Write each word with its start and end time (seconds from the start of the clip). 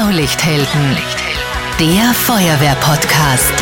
Blaulichthelden, 0.00 0.96
der 1.78 2.14
Feuerwehr-Podcast. 2.14 3.52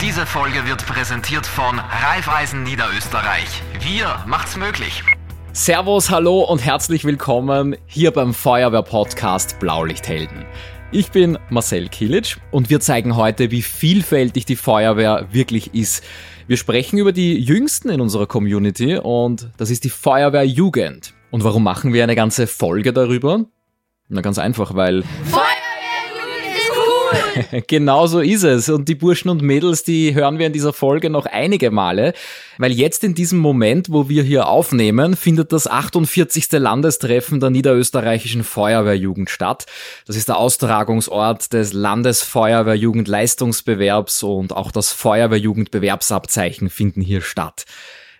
Diese 0.00 0.24
Folge 0.24 0.64
wird 0.64 0.86
präsentiert 0.86 1.44
von 1.44 1.80
Raiffeisen 1.80 2.62
Niederösterreich. 2.62 3.62
Wir 3.80 4.22
macht's 4.26 4.56
möglich. 4.56 5.02
Servus, 5.52 6.08
hallo 6.08 6.42
und 6.42 6.64
herzlich 6.64 7.04
willkommen 7.04 7.74
hier 7.86 8.12
beim 8.12 8.32
Feuerwehr-Podcast 8.32 9.58
Blaulichthelden. 9.58 10.46
Ich 10.92 11.12
bin 11.12 11.38
Marcel 11.50 11.88
Kilic 11.88 12.36
und 12.50 12.68
wir 12.68 12.80
zeigen 12.80 13.14
heute, 13.14 13.52
wie 13.52 13.62
vielfältig 13.62 14.44
die 14.44 14.56
Feuerwehr 14.56 15.28
wirklich 15.30 15.72
ist. 15.72 16.04
Wir 16.50 16.56
sprechen 16.56 16.98
über 16.98 17.12
die 17.12 17.38
Jüngsten 17.38 17.90
in 17.90 18.00
unserer 18.00 18.26
Community 18.26 18.96
und 18.96 19.50
das 19.56 19.70
ist 19.70 19.84
die 19.84 19.88
Feuerwehr 19.88 20.44
Jugend. 20.44 21.14
Und 21.30 21.44
warum 21.44 21.62
machen 21.62 21.92
wir 21.92 22.02
eine 22.02 22.16
ganze 22.16 22.48
Folge 22.48 22.92
darüber? 22.92 23.44
Na 24.08 24.20
ganz 24.20 24.36
einfach, 24.36 24.74
weil 24.74 25.04
genau 27.66 28.06
so 28.06 28.20
ist 28.20 28.44
es. 28.44 28.68
Und 28.68 28.88
die 28.88 28.94
Burschen 28.94 29.30
und 29.30 29.42
Mädels, 29.42 29.82
die 29.82 30.14
hören 30.14 30.38
wir 30.38 30.46
in 30.46 30.52
dieser 30.52 30.72
Folge 30.72 31.10
noch 31.10 31.26
einige 31.26 31.70
Male, 31.70 32.14
weil 32.58 32.70
jetzt 32.72 33.02
in 33.04 33.14
diesem 33.14 33.38
Moment, 33.38 33.90
wo 33.90 34.08
wir 34.08 34.22
hier 34.22 34.48
aufnehmen, 34.48 35.16
findet 35.16 35.52
das 35.52 35.66
48. 35.66 36.52
Landestreffen 36.52 37.40
der 37.40 37.50
niederösterreichischen 37.50 38.44
Feuerwehrjugend 38.44 39.28
statt. 39.30 39.66
Das 40.06 40.14
ist 40.16 40.28
der 40.28 40.38
Austragungsort 40.38 41.52
des 41.52 41.72
Landesfeuerwehrjugendleistungsbewerbs 41.72 44.22
und 44.22 44.54
auch 44.54 44.70
das 44.70 44.92
Feuerwehrjugendbewerbsabzeichen 44.92 46.70
finden 46.70 47.00
hier 47.00 47.22
statt. 47.22 47.64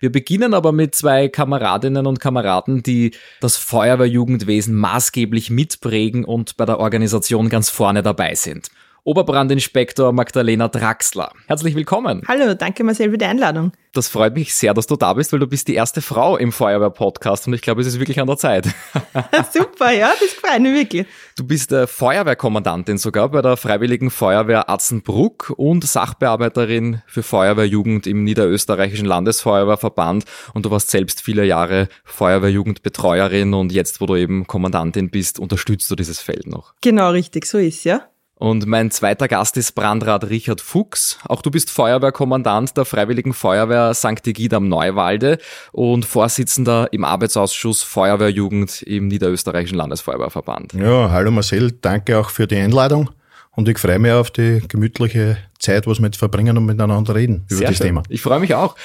Wir 0.01 0.11
beginnen 0.11 0.55
aber 0.55 0.71
mit 0.71 0.95
zwei 0.95 1.27
Kameradinnen 1.29 2.07
und 2.07 2.19
Kameraden, 2.19 2.81
die 2.81 3.11
das 3.39 3.55
Feuerwehrjugendwesen 3.55 4.75
maßgeblich 4.75 5.51
mitprägen 5.51 6.25
und 6.25 6.57
bei 6.57 6.65
der 6.65 6.79
Organisation 6.79 7.49
ganz 7.49 7.69
vorne 7.69 8.01
dabei 8.01 8.33
sind. 8.33 8.71
Oberbrandinspektor 9.03 10.13
Magdalena 10.13 10.67
Draxler. 10.67 11.31
Herzlich 11.47 11.73
willkommen. 11.73 12.21
Hallo, 12.27 12.53
danke 12.53 12.83
Marcel 12.83 13.09
für 13.09 13.17
die 13.17 13.25
Einladung. 13.25 13.71
Das 13.93 14.07
freut 14.07 14.35
mich 14.35 14.53
sehr, 14.53 14.75
dass 14.75 14.85
du 14.85 14.95
da 14.95 15.13
bist, 15.13 15.33
weil 15.33 15.39
du 15.39 15.47
bist 15.47 15.67
die 15.67 15.73
erste 15.73 16.03
Frau 16.03 16.37
im 16.37 16.51
Feuerwehr-Podcast 16.51 17.47
und 17.47 17.53
ich 17.53 17.61
glaube, 17.61 17.81
es 17.81 17.87
ist 17.87 17.99
wirklich 17.99 18.21
an 18.21 18.27
der 18.27 18.37
Zeit. 18.37 18.67
Super, 19.51 19.91
ja, 19.91 20.11
das 20.19 20.29
freut 20.33 20.61
mich 20.61 20.73
wirklich. 20.73 21.07
Du 21.35 21.43
bist 21.43 21.71
äh, 21.71 21.87
Feuerwehrkommandantin 21.87 22.99
sogar 22.99 23.29
bei 23.29 23.41
der 23.41 23.57
Freiwilligen 23.57 24.11
Feuerwehr 24.11 24.69
Atzenbruck 24.69 25.51
und 25.57 25.83
Sachbearbeiterin 25.83 27.01
für 27.07 27.23
Feuerwehrjugend 27.23 28.05
im 28.05 28.23
Niederösterreichischen 28.23 29.07
Landesfeuerwehrverband 29.07 30.25
und 30.53 30.67
du 30.67 30.71
warst 30.71 30.91
selbst 30.91 31.21
viele 31.21 31.43
Jahre 31.43 31.87
Feuerwehrjugendbetreuerin 32.03 33.55
und 33.55 33.71
jetzt, 33.71 33.99
wo 33.99 34.05
du 34.05 34.15
eben 34.15 34.45
Kommandantin 34.45 35.09
bist, 35.09 35.39
unterstützt 35.39 35.89
du 35.89 35.95
dieses 35.95 36.21
Feld 36.21 36.45
noch. 36.45 36.75
Genau, 36.81 37.09
richtig, 37.09 37.47
so 37.47 37.57
ist 37.57 37.83
ja. 37.83 38.10
Und 38.41 38.65
mein 38.65 38.89
zweiter 38.89 39.27
Gast 39.27 39.55
ist 39.57 39.73
Brandrat 39.73 40.27
Richard 40.27 40.61
Fuchs. 40.61 41.19
Auch 41.25 41.43
du 41.43 41.51
bist 41.51 41.69
Feuerwehrkommandant 41.69 42.75
der 42.75 42.85
Freiwilligen 42.85 43.35
Feuerwehr 43.35 43.93
St. 43.93 44.25
Egid 44.25 44.55
am 44.55 44.67
Neuwalde 44.67 45.37
und 45.71 46.05
Vorsitzender 46.05 46.91
im 46.91 47.03
Arbeitsausschuss 47.03 47.83
Feuerwehrjugend 47.83 48.81
im 48.81 49.09
Niederösterreichischen 49.09 49.77
Landesfeuerwehrverband. 49.77 50.73
Ja, 50.73 51.11
hallo 51.11 51.29
Marcel, 51.29 51.71
danke 51.71 52.17
auch 52.17 52.31
für 52.31 52.47
die 52.47 52.55
Einladung. 52.55 53.11
Und 53.51 53.69
ich 53.69 53.77
freue 53.77 53.99
mich 53.99 54.11
auf 54.11 54.31
die 54.31 54.63
gemütliche 54.67 55.37
Zeit, 55.59 55.85
was 55.85 55.99
wir 55.99 56.07
jetzt 56.07 56.17
verbringen 56.17 56.57
und 56.57 56.65
miteinander 56.65 57.13
reden 57.13 57.45
über 57.47 57.59
Sehr 57.59 57.67
das 57.67 57.77
schön. 57.77 57.87
Thema. 57.87 58.03
Ich 58.09 58.23
freue 58.23 58.39
mich 58.39 58.55
auch. 58.55 58.75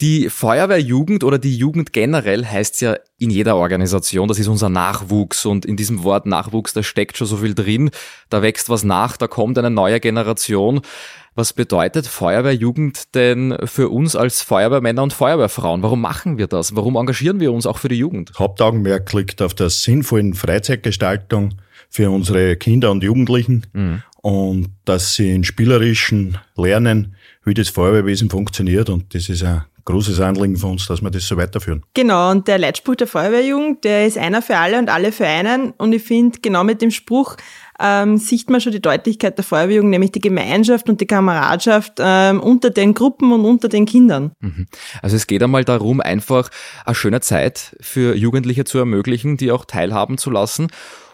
Die 0.00 0.28
Feuerwehrjugend 0.28 1.24
oder 1.24 1.38
die 1.38 1.56
Jugend 1.56 1.92
generell 1.92 2.44
heißt 2.44 2.80
ja 2.80 2.96
in 3.18 3.30
jeder 3.30 3.56
Organisation, 3.56 4.28
das 4.28 4.38
ist 4.38 4.48
unser 4.48 4.68
Nachwuchs 4.68 5.46
und 5.46 5.64
in 5.64 5.76
diesem 5.76 6.02
Wort 6.02 6.26
Nachwuchs, 6.26 6.72
da 6.72 6.82
steckt 6.82 7.16
schon 7.16 7.26
so 7.26 7.36
viel 7.38 7.54
drin, 7.54 7.90
da 8.28 8.42
wächst 8.42 8.68
was 8.68 8.84
nach, 8.84 9.16
da 9.16 9.26
kommt 9.28 9.58
eine 9.58 9.70
neue 9.70 10.00
Generation. 10.00 10.80
Was 11.36 11.52
bedeutet 11.52 12.06
Feuerwehrjugend 12.06 13.14
denn 13.16 13.56
für 13.64 13.88
uns 13.88 14.14
als 14.14 14.42
Feuerwehrmänner 14.42 15.02
und 15.02 15.12
Feuerwehrfrauen? 15.12 15.82
Warum 15.82 16.00
machen 16.00 16.38
wir 16.38 16.46
das? 16.46 16.76
Warum 16.76 16.94
engagieren 16.94 17.40
wir 17.40 17.52
uns 17.52 17.66
auch 17.66 17.78
für 17.78 17.88
die 17.88 17.96
Jugend? 17.98 18.32
Hauptaugenmerk 18.38 19.12
liegt 19.12 19.42
auf 19.42 19.52
der 19.54 19.68
sinnvollen 19.70 20.34
Freizeitgestaltung 20.34 21.54
für 21.90 22.10
unsere 22.10 22.56
Kinder 22.56 22.90
und 22.90 23.02
Jugendlichen 23.02 23.66
Mhm. 23.72 24.02
und 24.22 24.68
dass 24.84 25.14
sie 25.14 25.32
in 25.32 25.44
spielerischen 25.44 26.38
lernen, 26.56 27.16
wie 27.44 27.54
das 27.54 27.68
Feuerwehrwesen 27.68 28.30
funktioniert 28.30 28.88
und 28.88 29.14
das 29.14 29.28
ist 29.28 29.42
ein 29.42 29.64
großes 29.84 30.20
Anliegen 30.20 30.56
von 30.56 30.72
uns, 30.72 30.86
dass 30.86 31.02
wir 31.02 31.10
das 31.10 31.26
so 31.26 31.36
weiterführen. 31.36 31.82
Genau, 31.94 32.30
und 32.30 32.48
der 32.48 32.58
Leitspruch 32.58 32.96
der 32.96 33.06
Feuerwehrjugend, 33.06 33.84
der 33.84 34.06
ist 34.06 34.18
einer 34.18 34.42
für 34.42 34.56
alle 34.56 34.78
und 34.78 34.88
alle 34.88 35.12
für 35.12 35.26
einen. 35.26 35.72
Und 35.72 35.92
ich 35.92 36.02
finde, 36.02 36.38
genau 36.40 36.64
mit 36.64 36.80
dem 36.80 36.90
Spruch 36.90 37.36
ähm, 37.78 38.18
sieht 38.18 38.50
man 38.50 38.60
schon 38.60 38.72
die 38.72 38.80
Deutlichkeit 38.80 39.36
der 39.36 39.44
Feuerwehrjugend, 39.44 39.90
nämlich 39.90 40.12
die 40.12 40.20
Gemeinschaft 40.20 40.88
und 40.88 41.00
die 41.00 41.06
Kameradschaft 41.06 41.94
ähm, 41.98 42.40
unter 42.40 42.70
den 42.70 42.94
Gruppen 42.94 43.32
und 43.32 43.44
unter 43.44 43.68
den 43.68 43.84
Kindern. 43.84 44.32
Also 45.02 45.16
es 45.16 45.26
geht 45.26 45.42
einmal 45.42 45.64
darum, 45.64 46.00
einfach 46.00 46.50
eine 46.84 46.94
schöne 46.94 47.20
Zeit 47.20 47.76
für 47.80 48.14
Jugendliche 48.14 48.64
zu 48.64 48.78
ermöglichen, 48.78 49.36
die 49.36 49.50
auch 49.50 49.64
teilhaben 49.64 50.18
zu 50.18 50.30
lassen. 50.30 50.68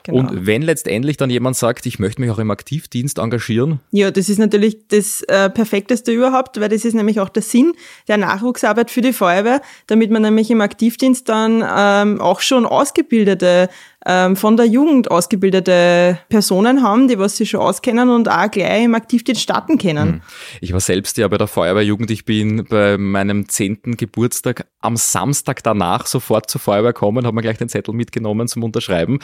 Genau. 0.04 0.18
Und 0.18 0.46
wenn 0.46 0.62
letztendlich 0.62 1.16
dann 1.16 1.30
jemand 1.30 1.56
sagt, 1.56 1.86
ich 1.86 1.98
möchte 1.98 2.20
mich 2.20 2.30
auch 2.30 2.38
im 2.38 2.50
Aktivdienst 2.50 3.18
engagieren, 3.18 3.80
Ja, 3.90 4.10
das 4.10 4.28
ist 4.28 4.38
natürlich 4.38 4.88
das 4.88 5.22
äh, 5.22 5.50
Perfekteste 5.50 6.12
überhaupt, 6.12 6.60
weil 6.60 6.68
das 6.68 6.84
ist 6.84 6.94
nämlich 6.94 7.20
auch 7.20 7.28
der 7.28 7.42
Sinn 7.42 7.72
der 8.08 8.16
Nachwuchsarbeit 8.16 8.90
für 8.90 9.00
die 9.00 9.12
Feuerwehr, 9.12 9.60
damit 9.86 10.10
man 10.10 10.22
nämlich 10.22 10.50
im 10.50 10.60
Aktivdienst 10.60 11.28
dann 11.28 11.64
ähm, 11.76 12.20
auch 12.20 12.40
schon 12.40 12.66
ausgebildete, 12.66 13.68
ähm, 14.06 14.34
von 14.36 14.56
der 14.56 14.66
Jugend 14.66 15.10
ausgebildete 15.10 16.18
Personen 16.30 16.82
haben, 16.82 17.08
die 17.08 17.18
was 17.18 17.36
sie 17.36 17.44
schon 17.44 17.60
auskennen 17.60 18.08
und 18.08 18.30
auch 18.30 18.50
gleich 18.50 18.84
im 18.84 18.94
Aktivdienst 18.94 19.42
starten 19.42 19.76
können. 19.76 20.22
Ich 20.62 20.72
war 20.72 20.80
selbst 20.80 21.18
ja 21.18 21.28
bei 21.28 21.36
der 21.36 21.46
Feuerwehrjugend. 21.46 22.10
Ich 22.10 22.24
bin 22.24 22.64
bei 22.64 22.96
meinem 22.96 23.48
zehnten 23.48 23.98
Geburtstag 23.98 24.66
am 24.80 24.96
Samstag 24.96 25.62
danach 25.62 26.06
sofort 26.06 26.48
zur 26.48 26.60
Feuerwehr 26.60 26.94
gekommen, 26.94 27.26
habe 27.26 27.34
mir 27.34 27.42
gleich 27.42 27.58
den 27.58 27.68
Zettel 27.68 27.92
mitgenommen 27.92 28.48
zum 28.48 28.62
Unterschreiben 28.62 29.18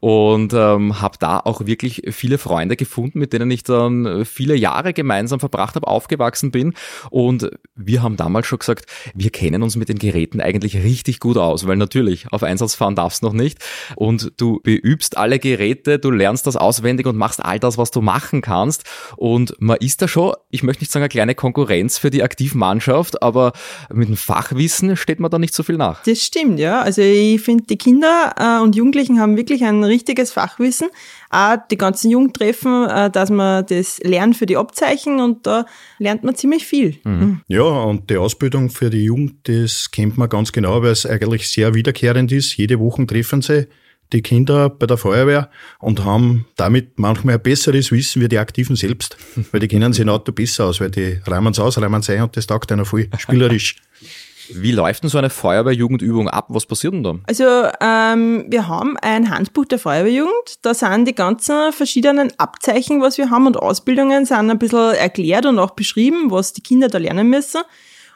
und 0.00 0.21
ähm, 0.52 1.00
habe 1.00 1.16
da 1.18 1.38
auch 1.38 1.66
wirklich 1.66 2.02
viele 2.10 2.38
Freunde 2.38 2.76
gefunden, 2.76 3.18
mit 3.18 3.32
denen 3.32 3.50
ich 3.50 3.62
dann 3.62 4.24
viele 4.24 4.54
Jahre 4.54 4.92
gemeinsam 4.92 5.40
verbracht 5.40 5.74
habe, 5.74 5.86
aufgewachsen 5.86 6.50
bin. 6.50 6.74
Und 7.10 7.50
wir 7.74 8.02
haben 8.02 8.16
damals 8.16 8.46
schon 8.46 8.58
gesagt, 8.58 8.86
wir 9.14 9.30
kennen 9.30 9.62
uns 9.62 9.76
mit 9.76 9.88
den 9.88 9.98
Geräten 9.98 10.40
eigentlich 10.40 10.76
richtig 10.76 11.20
gut 11.20 11.36
aus, 11.36 11.66
weil 11.66 11.76
natürlich 11.76 12.32
auf 12.32 12.42
Einsatz 12.42 12.74
fahren 12.74 12.94
darfst 12.94 13.22
du 13.22 13.26
noch 13.26 13.32
nicht 13.32 13.58
und 13.96 14.32
du 14.36 14.60
beübst 14.62 15.16
alle 15.16 15.38
Geräte, 15.38 15.98
du 15.98 16.10
lernst 16.10 16.46
das 16.46 16.56
auswendig 16.56 17.06
und 17.06 17.16
machst 17.16 17.44
all 17.44 17.58
das, 17.58 17.78
was 17.78 17.90
du 17.90 18.00
machen 18.00 18.40
kannst. 18.42 18.84
Und 19.16 19.54
man 19.60 19.76
ist 19.78 20.02
da 20.02 20.08
schon, 20.08 20.34
ich 20.50 20.62
möchte 20.62 20.82
nicht 20.82 20.92
sagen, 20.92 21.02
eine 21.02 21.08
kleine 21.08 21.34
Konkurrenz 21.34 21.98
für 21.98 22.10
die 22.10 22.22
Aktivmannschaft, 22.22 23.22
aber 23.22 23.52
mit 23.92 24.08
dem 24.08 24.16
Fachwissen 24.16 24.96
steht 24.96 25.20
man 25.20 25.30
da 25.30 25.38
nicht 25.38 25.54
so 25.54 25.62
viel 25.62 25.76
nach. 25.76 26.02
Das 26.04 26.22
stimmt, 26.22 26.58
ja. 26.58 26.80
Also 26.82 27.02
ich 27.02 27.40
finde, 27.40 27.64
die 27.64 27.76
Kinder 27.76 28.34
äh, 28.38 28.62
und 28.62 28.76
Jugendlichen 28.76 29.20
haben 29.20 29.36
wirklich 29.36 29.64
ein 29.64 29.84
richtiges 30.12 30.32
Fachwissen. 30.32 30.88
Auch 31.30 31.56
die 31.70 31.76
ganzen 31.76 32.10
Jugendtreffen, 32.10 32.88
äh, 32.88 33.10
dass 33.10 33.30
man 33.30 33.66
das 33.66 33.98
lernt 34.02 34.36
für 34.36 34.46
die 34.46 34.56
Abzeichen 34.56 35.20
und 35.20 35.46
da 35.46 35.66
lernt 35.98 36.24
man 36.24 36.34
ziemlich 36.34 36.66
viel. 36.66 36.96
Mhm. 37.04 37.40
Ja, 37.48 37.62
und 37.62 38.10
die 38.10 38.16
Ausbildung 38.16 38.70
für 38.70 38.90
die 38.90 39.04
Jugend, 39.04 39.48
das 39.48 39.90
kennt 39.90 40.18
man 40.18 40.28
ganz 40.28 40.52
genau, 40.52 40.82
weil 40.82 40.92
es 40.92 41.06
eigentlich 41.06 41.48
sehr 41.48 41.74
wiederkehrend 41.74 42.30
ist. 42.32 42.56
Jede 42.56 42.78
Woche 42.78 43.06
treffen 43.06 43.42
sie 43.42 43.66
die 44.12 44.20
Kinder 44.20 44.68
bei 44.68 44.86
der 44.86 44.98
Feuerwehr 44.98 45.48
und 45.78 46.04
haben 46.04 46.44
damit 46.56 46.98
manchmal 46.98 47.36
ein 47.36 47.42
besseres 47.42 47.90
Wissen 47.90 48.20
wie 48.20 48.28
die 48.28 48.38
Aktiven 48.38 48.76
selbst. 48.76 49.16
Weil 49.52 49.60
die 49.60 49.68
kennen 49.68 49.94
sich 49.94 50.02
in 50.02 50.10
Auto 50.10 50.32
besser 50.32 50.66
aus, 50.66 50.80
weil 50.80 50.90
die 50.90 51.18
räumen 51.26 51.52
es 51.52 51.58
aus, 51.58 51.78
räumen 51.78 52.00
es 52.00 52.10
ein 52.10 52.20
und 52.20 52.36
das 52.36 52.46
taugt 52.46 52.70
einer 52.72 52.84
voll 52.84 53.08
spielerisch. 53.16 53.76
Wie 54.54 54.72
läuft 54.72 55.02
denn 55.02 55.10
so 55.10 55.18
eine 55.18 55.30
Feuerwehrjugendübung 55.30 56.28
ab? 56.28 56.46
Was 56.48 56.66
passiert 56.66 56.94
denn 56.94 57.02
da? 57.02 57.16
Also 57.26 57.44
ähm, 57.80 58.46
wir 58.48 58.68
haben 58.68 58.96
ein 58.98 59.30
Handbuch 59.30 59.64
der 59.64 59.78
Feuerwehrjugend. 59.78 60.58
Da 60.62 60.74
sind 60.74 61.06
die 61.06 61.14
ganzen 61.14 61.72
verschiedenen 61.72 62.32
Abzeichen, 62.38 63.00
was 63.00 63.18
wir 63.18 63.30
haben 63.30 63.46
und 63.46 63.56
Ausbildungen 63.56 64.24
sind 64.24 64.50
ein 64.50 64.58
bisschen 64.58 64.94
erklärt 64.94 65.46
und 65.46 65.58
auch 65.58 65.72
beschrieben, 65.72 66.30
was 66.30 66.52
die 66.52 66.62
Kinder 66.62 66.88
da 66.88 66.98
lernen 66.98 67.28
müssen. 67.28 67.62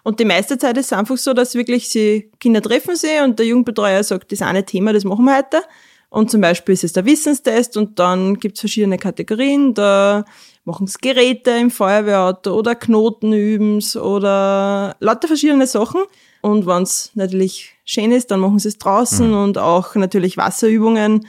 Und 0.02 0.20
die 0.20 0.24
meiste 0.24 0.56
Zeit 0.56 0.76
ist 0.76 0.86
es 0.86 0.92
einfach 0.92 1.16
so, 1.16 1.32
dass 1.32 1.54
wirklich 1.54 1.88
sie 1.88 2.30
Kinder 2.38 2.62
treffen 2.62 2.94
sie 2.94 3.18
und 3.24 3.38
der 3.38 3.46
Jugendbetreuer 3.46 4.04
sagt, 4.04 4.30
das 4.30 4.42
eine 4.42 4.64
Thema, 4.64 4.92
das 4.92 5.04
machen 5.04 5.24
wir 5.24 5.36
heute. 5.36 5.62
Und 6.08 6.30
zum 6.30 6.40
Beispiel 6.40 6.74
ist 6.74 6.84
es 6.84 6.92
der 6.92 7.04
Wissenstest 7.04 7.76
und 7.76 7.98
dann 7.98 8.38
gibt 8.38 8.56
es 8.56 8.60
verschiedene 8.60 8.98
Kategorien. 8.98 9.74
Da 9.74 10.24
machen 10.64 10.86
sie 10.86 10.98
Geräte 11.00 11.50
im 11.50 11.70
Feuerwehrauto 11.70 12.54
oder 12.54 12.74
Knoten 12.74 13.32
üben's 13.32 13.96
oder 13.96 14.96
lauter 15.00 15.28
verschiedene 15.28 15.66
Sachen. 15.66 16.02
Und 16.40 16.66
wenn 16.66 16.82
es 16.82 17.10
natürlich 17.14 17.74
schön 17.84 18.12
ist, 18.12 18.30
dann 18.30 18.40
machen 18.40 18.58
sie 18.58 18.68
es 18.68 18.78
draußen 18.78 19.32
und 19.34 19.58
auch 19.58 19.94
natürlich 19.94 20.36
Wasserübungen. 20.36 21.26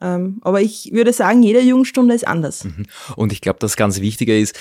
Ähm, 0.00 0.38
aber 0.42 0.60
ich 0.62 0.90
würde 0.92 1.12
sagen, 1.12 1.42
jede 1.42 1.60
Jugendstunde 1.60 2.14
ist 2.14 2.26
anders. 2.26 2.66
Und 3.16 3.32
ich 3.32 3.40
glaube, 3.40 3.58
das 3.60 3.76
ganz 3.76 4.00
Wichtige 4.00 4.38
ist, 4.38 4.58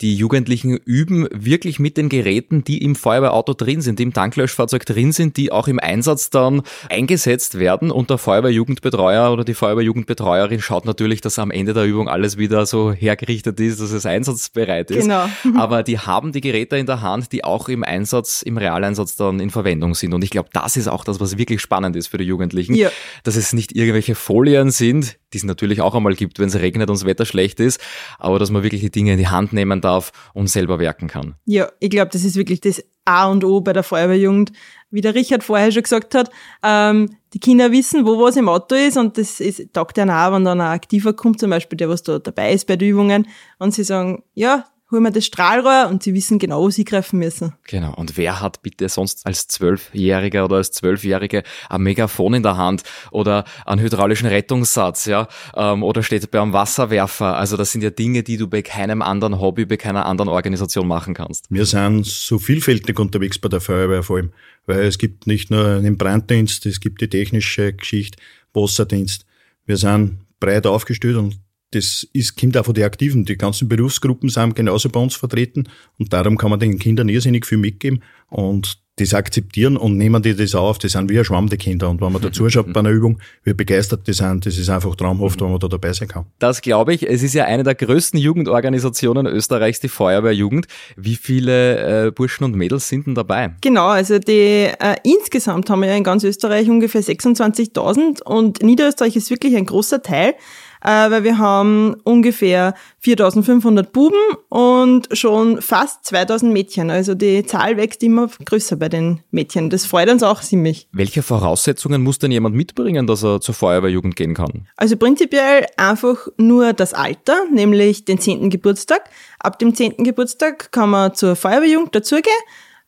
Die 0.00 0.14
Jugendlichen 0.14 0.76
üben 0.76 1.26
wirklich 1.32 1.80
mit 1.80 1.96
den 1.96 2.08
Geräten, 2.08 2.62
die 2.62 2.82
im 2.84 2.94
Feuerwehrauto 2.94 3.52
drin 3.54 3.80
sind, 3.80 3.98
die 3.98 4.04
im 4.04 4.12
Tanklöschfahrzeug 4.12 4.86
drin 4.86 5.10
sind, 5.10 5.36
die 5.36 5.50
auch 5.50 5.66
im 5.66 5.80
Einsatz 5.80 6.30
dann 6.30 6.62
eingesetzt 6.88 7.58
werden. 7.58 7.90
Und 7.90 8.08
der 8.08 8.18
Feuerwehrjugendbetreuer 8.18 9.32
oder 9.32 9.44
die 9.44 9.54
Feuerwehrjugendbetreuerin 9.54 10.60
schaut 10.60 10.84
natürlich, 10.84 11.20
dass 11.20 11.38
am 11.40 11.50
Ende 11.50 11.74
der 11.74 11.84
Übung 11.84 12.08
alles 12.08 12.38
wieder 12.38 12.64
so 12.66 12.92
hergerichtet 12.92 13.58
ist, 13.58 13.80
dass 13.80 13.90
es 13.90 14.06
einsatzbereit 14.06 14.90
ist. 14.92 15.02
Genau. 15.02 15.28
Aber 15.56 15.82
die 15.82 15.98
haben 15.98 16.30
die 16.30 16.40
Geräte 16.40 16.76
in 16.76 16.86
der 16.86 17.02
Hand, 17.02 17.32
die 17.32 17.42
auch 17.42 17.68
im 17.68 17.82
Einsatz, 17.82 18.42
im 18.42 18.56
Realeinsatz 18.56 19.16
dann 19.16 19.40
in 19.40 19.50
Verwendung 19.50 19.94
sind. 19.96 20.14
Und 20.14 20.22
ich 20.22 20.30
glaube, 20.30 20.50
das 20.52 20.76
ist 20.76 20.86
auch 20.86 21.02
das, 21.02 21.18
was 21.18 21.38
wirklich 21.38 21.60
spannend 21.60 21.96
ist 21.96 22.06
für 22.06 22.18
die 22.18 22.24
Jugendlichen, 22.24 22.74
Ja. 22.74 22.90
dass 23.24 23.34
es 23.34 23.52
nicht 23.52 23.74
irgendwelche 23.74 24.14
Folien 24.14 24.70
sind, 24.70 25.16
die 25.32 25.38
es 25.38 25.44
natürlich 25.44 25.80
auch 25.80 25.94
einmal 25.94 26.14
gibt, 26.14 26.38
wenn 26.38 26.48
es 26.48 26.56
regnet 26.56 26.88
und 26.88 26.98
das 26.98 27.04
Wetter 27.04 27.26
schlecht 27.26 27.60
ist, 27.60 27.80
aber 28.18 28.38
dass 28.38 28.50
man 28.50 28.62
wirklich 28.62 28.80
die 28.80 28.90
Dinge 28.90 29.12
in 29.12 29.18
die 29.18 29.28
Hand 29.28 29.52
nehmen 29.52 29.80
darf 29.80 30.12
und 30.34 30.48
selber 30.48 30.78
werken 30.78 31.08
kann. 31.08 31.34
Ja, 31.44 31.68
ich 31.80 31.90
glaube, 31.90 32.10
das 32.12 32.24
ist 32.24 32.36
wirklich 32.36 32.60
das 32.60 32.82
A 33.04 33.26
und 33.26 33.44
O 33.44 33.60
bei 33.60 33.72
der 33.72 33.82
Feuerwehrjugend. 33.82 34.52
Wie 34.90 35.00
der 35.00 35.14
Richard 35.14 35.44
vorher 35.44 35.70
schon 35.70 35.82
gesagt 35.82 36.14
hat, 36.14 36.30
ähm, 36.62 37.10
die 37.34 37.40
Kinder 37.40 37.72
wissen, 37.72 38.06
wo 38.06 38.22
was 38.22 38.36
im 38.36 38.48
Auto 38.48 38.74
ist 38.74 38.96
und 38.96 39.18
das 39.18 39.40
ist, 39.40 39.74
taugt 39.74 39.98
ihnen 39.98 40.10
auch, 40.10 40.32
wenn 40.32 40.44
dann 40.44 40.60
ein 40.60 40.72
Aktiver 40.72 41.12
kommt, 41.12 41.40
zum 41.40 41.50
Beispiel 41.50 41.76
der, 41.76 41.90
was 41.90 42.02
da 42.02 42.18
dabei 42.18 42.52
ist 42.52 42.66
bei 42.66 42.76
den 42.76 42.88
Übungen 42.88 43.28
und 43.58 43.74
sie 43.74 43.84
sagen, 43.84 44.22
ja, 44.34 44.64
hol 44.90 45.00
mir 45.00 45.12
das 45.12 45.26
Strahlrohr 45.26 45.88
und 45.90 46.02
sie 46.02 46.14
wissen 46.14 46.38
genau, 46.38 46.62
wo 46.62 46.70
sie 46.70 46.84
greifen 46.84 47.18
müssen. 47.18 47.52
Genau. 47.66 47.94
Und 47.94 48.16
wer 48.16 48.40
hat 48.40 48.62
bitte 48.62 48.88
sonst 48.88 49.26
als 49.26 49.46
Zwölfjähriger 49.48 50.44
oder 50.46 50.56
als 50.56 50.72
Zwölfjährige 50.72 51.42
ein 51.68 51.82
Megafon 51.82 52.34
in 52.34 52.42
der 52.42 52.56
Hand 52.56 52.82
oder 53.10 53.44
einen 53.66 53.80
hydraulischen 53.80 54.28
Rettungssatz, 54.28 55.04
ja, 55.04 55.28
ähm, 55.54 55.82
oder 55.82 56.02
steht 56.02 56.30
bei 56.30 56.40
einem 56.40 56.52
Wasserwerfer? 56.52 57.36
Also 57.36 57.56
das 57.56 57.72
sind 57.72 57.82
ja 57.82 57.90
Dinge, 57.90 58.22
die 58.22 58.38
du 58.38 58.48
bei 58.48 58.62
keinem 58.62 59.02
anderen 59.02 59.40
Hobby, 59.40 59.66
bei 59.66 59.76
keiner 59.76 60.06
anderen 60.06 60.28
Organisation 60.28 60.86
machen 60.86 61.14
kannst. 61.14 61.46
Wir 61.50 61.66
sind 61.66 62.06
so 62.06 62.38
vielfältig 62.38 62.98
unterwegs 62.98 63.38
bei 63.38 63.48
der 63.48 63.60
Feuerwehr 63.60 64.02
vor 64.02 64.16
allem, 64.16 64.32
weil 64.66 64.80
es 64.80 64.98
gibt 64.98 65.26
nicht 65.26 65.50
nur 65.50 65.80
den 65.80 65.98
Branddienst, 65.98 66.64
es 66.66 66.80
gibt 66.80 67.00
die 67.00 67.08
technische 67.08 67.72
Geschichte, 67.72 68.18
Wasserdienst. 68.54 69.26
Wir 69.66 69.76
sind 69.76 70.20
breit 70.40 70.66
aufgestellt 70.66 71.16
und 71.16 71.38
das 71.70 72.06
ist, 72.12 72.38
kommt 72.38 72.56
auch 72.56 72.64
von 72.64 72.74
den 72.74 72.84
Aktiven. 72.84 73.24
Die 73.24 73.36
ganzen 73.36 73.68
Berufsgruppen 73.68 74.28
sind 74.28 74.54
genauso 74.54 74.88
bei 74.88 75.00
uns 75.00 75.16
vertreten 75.16 75.68
und 75.98 76.12
darum 76.12 76.38
kann 76.38 76.50
man 76.50 76.60
den 76.60 76.78
Kindern 76.78 77.08
irrsinnig 77.08 77.46
viel 77.46 77.58
mitgeben 77.58 78.02
und 78.28 78.78
das 79.00 79.14
akzeptieren 79.14 79.76
und 79.76 79.96
nehmen 79.96 80.22
die 80.22 80.34
das 80.34 80.54
auf. 80.54 80.78
Die 80.78 80.88
sind 80.88 81.10
wie 81.10 81.18
ein 81.18 81.24
Schwamm, 81.24 81.48
die 81.48 81.56
Kinder. 81.56 81.88
Und 81.88 82.00
wenn 82.00 82.12
man 82.12 82.20
da 82.20 82.32
zuschaut 82.32 82.72
bei 82.72 82.80
einer 82.80 82.90
Übung, 82.90 83.20
wie 83.44 83.54
begeistert 83.54 84.06
die 84.06 84.12
sind, 84.12 84.46
das 84.46 84.58
ist 84.58 84.68
einfach 84.68 84.94
traumhaft, 84.96 85.40
wenn 85.40 85.50
man 85.50 85.60
da 85.60 85.68
dabei 85.68 85.92
sein 85.92 86.08
kann. 86.08 86.26
Das 86.38 86.60
glaube 86.60 86.94
ich. 86.94 87.08
Es 87.08 87.22
ist 87.22 87.34
ja 87.34 87.44
eine 87.44 87.62
der 87.62 87.74
größten 87.74 88.18
Jugendorganisationen 88.18 89.26
Österreichs, 89.26 89.80
die 89.80 89.88
Feuerwehrjugend. 89.88 90.66
Wie 90.96 91.16
viele 91.16 92.06
äh, 92.06 92.10
Burschen 92.10 92.44
und 92.44 92.56
Mädels 92.56 92.88
sind 92.88 93.06
denn 93.06 93.14
dabei? 93.14 93.54
Genau, 93.60 93.86
also 93.86 94.18
die 94.18 94.68
äh, 94.78 94.96
insgesamt 95.04 95.70
haben 95.70 95.80
wir 95.80 95.88
ja 95.88 95.96
in 95.96 96.04
ganz 96.04 96.24
Österreich 96.24 96.68
ungefähr 96.68 97.02
26.000 97.02 98.22
und 98.22 98.62
Niederösterreich 98.62 99.16
ist 99.16 99.30
wirklich 99.30 99.56
ein 99.56 99.66
großer 99.66 100.02
Teil, 100.02 100.34
äh, 100.82 101.10
weil 101.10 101.24
wir 101.24 101.38
haben 101.38 101.94
ungefähr 102.04 102.74
4.500 103.04 103.82
Buben 103.84 104.18
und 104.48 105.08
schon 105.12 105.60
fast 105.60 106.04
2.000 106.06 106.46
Mädchen. 106.52 106.90
Also 106.90 107.14
die 107.14 107.44
Zahl 107.44 107.76
wächst 107.76 108.02
immer 108.02 108.28
größer 108.44 108.76
bei 108.76 108.88
den 108.88 109.20
Mädchen. 109.30 109.70
Das 109.70 109.86
freut 109.86 110.08
uns 110.08 110.22
auch 110.22 110.40
ziemlich. 110.40 110.88
Welche 110.92 111.22
Voraussetzungen 111.22 112.02
muss 112.02 112.18
denn 112.18 112.30
jemand 112.30 112.54
mitbringen, 112.54 113.06
dass 113.06 113.24
er 113.24 113.40
zur 113.40 113.54
Feuerwehrjugend 113.54 114.16
gehen 114.16 114.34
kann? 114.34 114.66
Also 114.76 114.96
prinzipiell 114.96 115.66
einfach 115.76 116.28
nur 116.36 116.72
das 116.72 116.94
Alter, 116.94 117.36
nämlich 117.52 118.04
den 118.04 118.18
10. 118.18 118.50
Geburtstag. 118.50 119.10
Ab 119.40 119.58
dem 119.58 119.74
10. 119.74 120.04
Geburtstag 120.04 120.72
kann 120.72 120.90
man 120.90 121.14
zur 121.14 121.36
Feuerwehrjugend 121.36 121.94
dazugehen, 121.94 122.34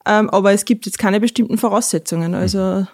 ähm, 0.07 0.31
aber 0.31 0.53
es 0.53 0.65
gibt 0.65 0.87
jetzt 0.87 0.99
keine 0.99 1.21
bestimmten 1.21 1.59
Voraussetzungen. 1.59 2.35
Also 2.35 2.87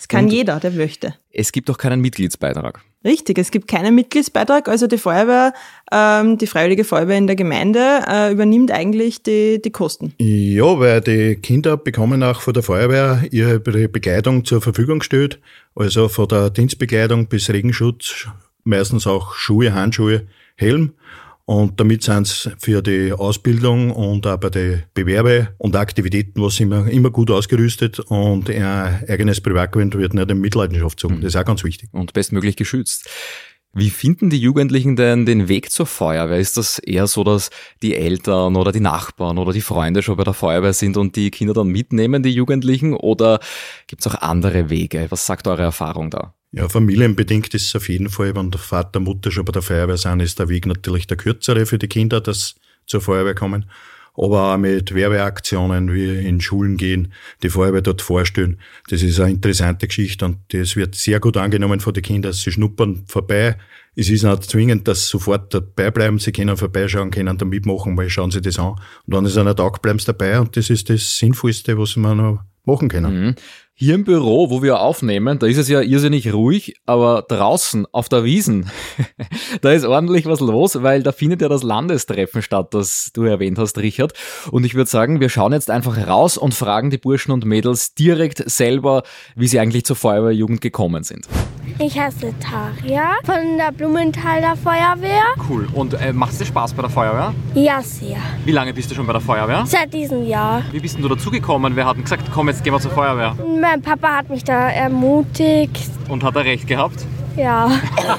es 0.00 0.08
kann 0.08 0.28
jeder, 0.28 0.58
der 0.60 0.70
möchte. 0.70 1.14
Es 1.30 1.52
gibt 1.52 1.68
auch 1.68 1.76
keinen 1.76 2.00
Mitgliedsbeitrag. 2.00 2.80
Richtig, 3.02 3.38
es 3.38 3.50
gibt 3.50 3.66
keinen 3.66 3.94
Mitgliedsbeitrag. 3.94 4.68
Also 4.68 4.86
die 4.86 4.98
Feuerwehr, 4.98 5.54
ähm, 5.90 6.36
die 6.36 6.46
Freiwillige 6.46 6.84
Feuerwehr 6.84 7.16
in 7.16 7.26
der 7.26 7.36
Gemeinde 7.36 8.02
äh, 8.06 8.30
übernimmt 8.30 8.70
eigentlich 8.70 9.22
die, 9.22 9.60
die 9.62 9.70
Kosten. 9.70 10.12
Ja, 10.18 10.78
weil 10.78 11.00
die 11.00 11.36
Kinder 11.36 11.78
bekommen 11.78 12.22
auch 12.22 12.42
von 12.42 12.52
der 12.52 12.62
Feuerwehr 12.62 13.22
ihre 13.30 13.58
Begleitung 13.58 14.44
zur 14.44 14.60
Verfügung 14.60 14.98
gestellt. 14.98 15.40
Also 15.74 16.08
von 16.08 16.28
der 16.28 16.50
Dienstbekleidung 16.50 17.28
bis 17.28 17.48
Regenschutz, 17.48 18.28
meistens 18.64 19.06
auch 19.06 19.32
Schuhe, 19.34 19.72
Handschuhe, 19.72 20.26
Helm. 20.56 20.92
Und 21.44 21.80
damit 21.80 22.02
sind 22.04 22.26
sie 22.26 22.50
für 22.58 22.82
die 22.82 23.12
Ausbildung 23.12 23.90
und 23.90 24.26
auch 24.26 24.36
bei 24.36 24.50
den 24.50 24.84
Bewerbe 24.94 25.48
und 25.58 25.74
Aktivitäten 25.74 26.40
was 26.40 26.60
immer, 26.60 26.88
immer 26.88 27.10
gut 27.10 27.30
ausgerüstet 27.30 27.98
und 27.98 28.48
ein 28.48 29.04
eigenes 29.08 29.40
Privatgewinn 29.40 29.92
wird 29.94 30.14
nicht 30.14 30.30
in 30.30 30.40
Mitleidenschaft 30.40 30.96
gezogen. 30.96 31.20
Das 31.20 31.34
ist 31.34 31.40
auch 31.40 31.44
ganz 31.44 31.64
wichtig. 31.64 31.88
und 31.92 32.12
bestmöglich 32.12 32.56
geschützt. 32.56 33.08
Wie 33.72 33.90
finden 33.90 34.30
die 34.30 34.38
Jugendlichen 34.38 34.96
denn 34.96 35.26
den 35.26 35.46
Weg 35.46 35.70
zur 35.70 35.86
Feuerwehr? 35.86 36.38
Ist 36.38 36.56
das 36.56 36.80
eher 36.80 37.06
so, 37.06 37.22
dass 37.22 37.50
die 37.82 37.94
Eltern 37.94 38.56
oder 38.56 38.72
die 38.72 38.80
Nachbarn 38.80 39.38
oder 39.38 39.52
die 39.52 39.60
Freunde 39.60 40.02
schon 40.02 40.16
bei 40.16 40.24
der 40.24 40.34
Feuerwehr 40.34 40.72
sind 40.72 40.96
und 40.96 41.14
die 41.14 41.30
Kinder 41.30 41.54
dann 41.54 41.68
mitnehmen, 41.68 42.24
die 42.24 42.32
Jugendlichen? 42.32 42.94
Oder 42.94 43.38
gibt's 43.86 44.08
auch 44.08 44.16
andere 44.16 44.70
Wege? 44.70 45.06
Was 45.10 45.24
sagt 45.24 45.46
eure 45.46 45.62
Erfahrung 45.62 46.10
da? 46.10 46.34
Ja, 46.52 46.68
familienbedingt 46.68 47.54
ist 47.54 47.66
es 47.66 47.76
auf 47.76 47.88
jeden 47.88 48.08
Fall, 48.08 48.34
wenn 48.34 48.50
der 48.50 48.58
Vater, 48.60 48.98
Mutter 48.98 49.30
schon 49.30 49.44
bei 49.44 49.52
der 49.52 49.62
Feuerwehr 49.62 49.96
sind, 49.96 50.20
ist 50.20 50.40
der 50.40 50.48
Weg 50.48 50.66
natürlich 50.66 51.06
der 51.06 51.16
kürzere 51.16 51.64
für 51.64 51.78
die 51.78 51.86
Kinder, 51.86 52.20
dass 52.20 52.56
zur 52.86 53.00
Feuerwehr 53.00 53.36
kommen. 53.36 53.66
Aber 54.16 54.52
auch 54.52 54.58
mit 54.58 54.92
Werbeaktionen 54.92 55.94
wie 55.94 56.26
in 56.26 56.40
Schulen 56.40 56.76
gehen, 56.76 57.12
die 57.44 57.50
Feuerwehr 57.50 57.82
dort 57.82 58.02
vorstellen. 58.02 58.58
Das 58.88 59.02
ist 59.02 59.20
eine 59.20 59.30
interessante 59.30 59.86
Geschichte 59.86 60.24
und 60.24 60.38
das 60.48 60.74
wird 60.74 60.96
sehr 60.96 61.20
gut 61.20 61.36
angenommen 61.36 61.78
von 61.78 61.94
den 61.94 62.02
Kindern. 62.02 62.32
Sie 62.32 62.50
schnuppern 62.50 63.04
vorbei. 63.06 63.56
Es 63.94 64.10
ist 64.10 64.24
nicht 64.24 64.50
zwingend, 64.50 64.88
dass 64.88 65.04
sie 65.04 65.10
sofort 65.10 65.54
dabei 65.54 65.92
bleiben. 65.92 66.18
Sie 66.18 66.32
können 66.32 66.56
vorbeischauen, 66.56 67.12
können 67.12 67.38
da 67.38 67.44
mitmachen, 67.44 67.96
weil 67.96 68.10
schauen 68.10 68.32
sie 68.32 68.40
das 68.40 68.58
an. 68.58 68.74
Und 69.06 69.14
wenn 69.14 69.24
es 69.24 69.38
einer 69.38 69.54
taugt, 69.54 69.82
bleiben 69.82 70.00
sie 70.00 70.06
dabei 70.06 70.40
und 70.40 70.56
das 70.56 70.68
ist 70.68 70.90
das 70.90 71.16
Sinnvollste, 71.16 71.78
was 71.78 71.94
man 71.94 72.16
noch 72.16 72.40
machen 72.70 72.88
können. 72.88 73.34
Hier 73.74 73.94
im 73.94 74.04
Büro, 74.04 74.50
wo 74.50 74.62
wir 74.62 74.80
aufnehmen, 74.80 75.38
da 75.38 75.46
ist 75.46 75.56
es 75.56 75.66
ja 75.68 75.80
irrsinnig 75.80 76.34
ruhig, 76.34 76.74
aber 76.84 77.24
draußen 77.26 77.86
auf 77.92 78.10
der 78.10 78.24
Wiesen, 78.24 78.70
da 79.62 79.72
ist 79.72 79.86
ordentlich 79.86 80.26
was 80.26 80.40
los, 80.40 80.82
weil 80.82 81.02
da 81.02 81.12
findet 81.12 81.40
ja 81.40 81.48
das 81.48 81.62
Landestreffen 81.62 82.42
statt, 82.42 82.74
das 82.74 83.10
du 83.14 83.22
erwähnt 83.24 83.58
hast, 83.58 83.78
Richard. 83.78 84.12
Und 84.50 84.64
ich 84.64 84.74
würde 84.74 84.90
sagen, 84.90 85.20
wir 85.20 85.30
schauen 85.30 85.54
jetzt 85.54 85.70
einfach 85.70 86.06
raus 86.06 86.36
und 86.36 86.52
fragen 86.52 86.90
die 86.90 86.98
Burschen 86.98 87.32
und 87.32 87.46
Mädels 87.46 87.94
direkt 87.94 88.50
selber, 88.50 89.02
wie 89.34 89.48
sie 89.48 89.58
eigentlich 89.58 89.86
zur 89.86 89.96
Feuerwehrjugend 89.96 90.60
gekommen 90.60 91.02
sind. 91.02 91.26
Ich 91.82 91.98
heiße 91.98 92.34
Taria 92.40 93.14
von 93.24 93.56
der 93.56 93.72
Blumenthaler 93.72 94.54
Feuerwehr. 94.54 95.22
Cool. 95.48 95.66
Und 95.72 95.94
äh, 95.94 96.12
macht 96.12 96.32
es 96.32 96.38
dir 96.38 96.44
Spaß 96.44 96.74
bei 96.74 96.82
der 96.82 96.90
Feuerwehr? 96.90 97.32
Ja, 97.54 97.80
sehr. 97.80 98.18
Wie 98.44 98.52
lange 98.52 98.74
bist 98.74 98.90
du 98.90 98.94
schon 98.94 99.06
bei 99.06 99.14
der 99.14 99.22
Feuerwehr? 99.22 99.64
Seit 99.64 99.94
diesem 99.94 100.26
Jahr. 100.26 100.62
Wie 100.72 100.80
bist 100.80 100.96
denn 100.96 101.02
du 101.02 101.08
dazugekommen? 101.08 101.74
Wer 101.76 101.86
hat 101.86 101.96
denn 101.96 102.02
gesagt, 102.02 102.30
komm, 102.34 102.48
jetzt 102.48 102.62
gehen 102.64 102.74
wir 102.74 102.80
zur 102.80 102.90
Feuerwehr? 102.90 103.34
Mein 103.58 103.80
Papa 103.80 104.16
hat 104.16 104.28
mich 104.28 104.44
da 104.44 104.68
ermutigt. 104.68 105.90
Und 106.10 106.22
hat 106.22 106.36
er 106.36 106.44
recht 106.44 106.66
gehabt? 106.66 107.06
Ja. 107.34 107.70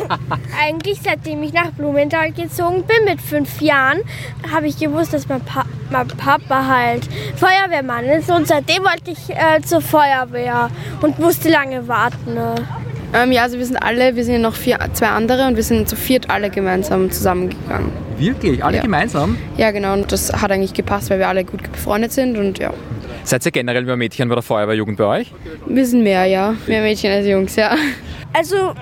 Eigentlich 0.59 0.99
seitdem 1.03 1.43
ich 1.43 1.53
nach 1.53 1.69
Blumenthal 1.69 2.31
gezogen 2.31 2.83
bin 2.83 3.05
mit 3.05 3.21
fünf 3.21 3.61
Jahren, 3.61 3.99
habe 4.51 4.65
ich 4.65 4.79
gewusst, 4.79 5.13
dass 5.13 5.29
mein, 5.29 5.41
pa 5.41 5.65
mein 5.91 6.07
Papa 6.07 6.65
halt 6.65 7.07
Feuerwehrmann 7.35 8.05
ist. 8.05 8.31
Und 8.31 8.47
seitdem 8.47 8.83
wollte 8.83 9.11
ich 9.11 9.29
äh, 9.29 9.61
zur 9.61 9.81
Feuerwehr 9.81 10.71
und 11.01 11.19
musste 11.19 11.49
lange 11.49 11.87
warten. 11.87 12.33
Ne? 12.33 12.55
Ähm, 13.13 13.31
ja, 13.31 13.43
also 13.43 13.57
wir 13.57 13.65
sind 13.65 13.75
alle, 13.77 14.15
wir 14.15 14.23
sind 14.23 14.35
ja 14.35 14.39
noch 14.39 14.55
vier, 14.55 14.79
zwei 14.93 15.07
andere 15.07 15.47
und 15.47 15.55
wir 15.57 15.63
sind 15.63 15.89
zu 15.89 15.95
viert 15.95 16.29
alle 16.29 16.49
gemeinsam 16.49 17.11
zusammengegangen. 17.11 17.91
Wirklich? 18.17 18.63
Alle 18.63 18.77
Ja. 18.77 18.81
gemeinsam? 18.83 19.37
Ja, 19.57 19.71
genau, 19.71 19.93
und 19.93 20.11
das 20.11 20.31
hat 20.31 20.49
eigentlich 20.51 20.73
gepasst, 20.73 21.09
weil 21.09 21.19
wir 21.19 21.27
alle 21.27 21.43
gut 21.43 21.69
befreundet 21.71 22.11
sind 22.13 22.37
und 22.37 22.57
ja. 22.59 22.71
Seid 23.23 23.45
ihr 23.45 23.51
generell 23.51 23.83
mehr 23.83 23.97
Mädchen 23.97 24.29
bei 24.29 24.35
der 24.35 24.41
Feuerwehrjugend 24.41 24.97
bei 24.97 25.05
euch? 25.05 25.33
Wir 25.67 25.85
sind 25.85 26.03
mehr, 26.03 26.25
ja. 26.25 26.55
Mehr 26.67 26.81
Mädchen 26.81 27.11
als 27.11 27.27
Jungs, 27.27 27.55
ja. 27.55 27.75
Also, 28.33 28.73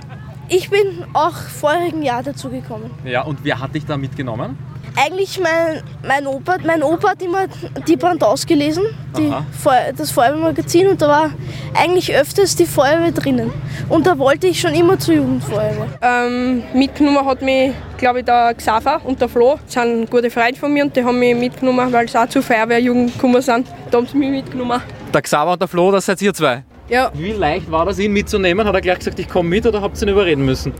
ich 0.47 0.69
bin 0.69 0.79
auch 1.13 1.33
vorigen 1.35 2.03
Jahr 2.03 2.21
dazu 2.23 2.49
gekommen. 2.49 2.91
Ja, 3.05 3.23
und 3.23 3.39
wer 3.43 3.59
hat 3.59 3.73
dich 3.73 3.85
da 3.85 3.97
mitgenommen? 3.97 4.57
Eigentlich 5.01 5.39
mein, 5.39 5.81
mein 6.05 6.27
Opa, 6.27 6.57
mein 6.65 6.83
Opa 6.83 7.11
hat 7.11 7.21
immer 7.21 7.45
die 7.87 7.95
Band 7.95 8.21
ausgelesen, 8.23 8.83
die 9.17 9.27
Aha. 9.29 9.45
Feu- 9.57 9.93
das 9.95 10.11
Feuerwehrmagazin 10.11 10.87
und 10.89 11.01
da 11.01 11.07
war 11.07 11.29
eigentlich 11.73 12.13
öfters 12.13 12.55
die 12.55 12.65
Feuerwehr 12.65 13.11
drinnen. 13.11 13.51
Und 13.87 14.05
da 14.05 14.17
wollte 14.19 14.47
ich 14.47 14.59
schon 14.59 14.73
immer 14.73 14.99
zur 14.99 15.15
Jugendfeuerwehr. 15.15 15.87
Ähm, 16.01 16.63
mitgenommen 16.73 17.25
hat 17.25 17.41
mich, 17.41 17.71
glaube 17.97 18.19
ich, 18.19 18.25
der 18.25 18.53
Xaver 18.55 18.99
und 19.05 19.21
der 19.21 19.29
Flo. 19.29 19.57
Das 19.63 19.73
sind 19.75 20.11
gute 20.11 20.29
Freunde 20.29 20.59
von 20.59 20.73
mir 20.73 20.83
und 20.83 20.93
die 20.95 21.03
haben 21.03 21.17
mich 21.17 21.33
mitgenommen, 21.35 21.93
weil 21.93 22.09
sie 22.09 22.19
auch 22.19 22.27
zur 22.27 22.43
Feuerwehrjugend 22.43 23.13
gekommen 23.13 23.41
sind. 23.41 23.67
Da 23.91 23.97
haben 23.99 24.07
sie 24.07 24.17
mich 24.17 24.29
mitgenommen. 24.31 24.81
Der 25.13 25.21
Xaver 25.21 25.53
und 25.53 25.61
der 25.61 25.67
Flo, 25.69 25.91
das 25.91 26.05
seid 26.07 26.21
ihr 26.21 26.33
zwei. 26.33 26.63
Ja, 26.89 27.11
Wie 27.13 27.31
leicht 27.31 27.69
war 27.71 27.85
das, 27.85 27.99
ihn 27.99 28.11
mitzunehmen? 28.11 28.67
Hat 28.67 28.73
er 28.73 28.81
gleich 28.81 28.97
gesagt, 28.99 29.17
ich 29.19 29.29
komme 29.29 29.47
mit 29.47 29.65
oder 29.65 29.79
habt 29.81 29.95
ihr 30.01 30.07
ihn 30.07 30.09
überreden 30.09 30.43
müssen? 30.43 30.73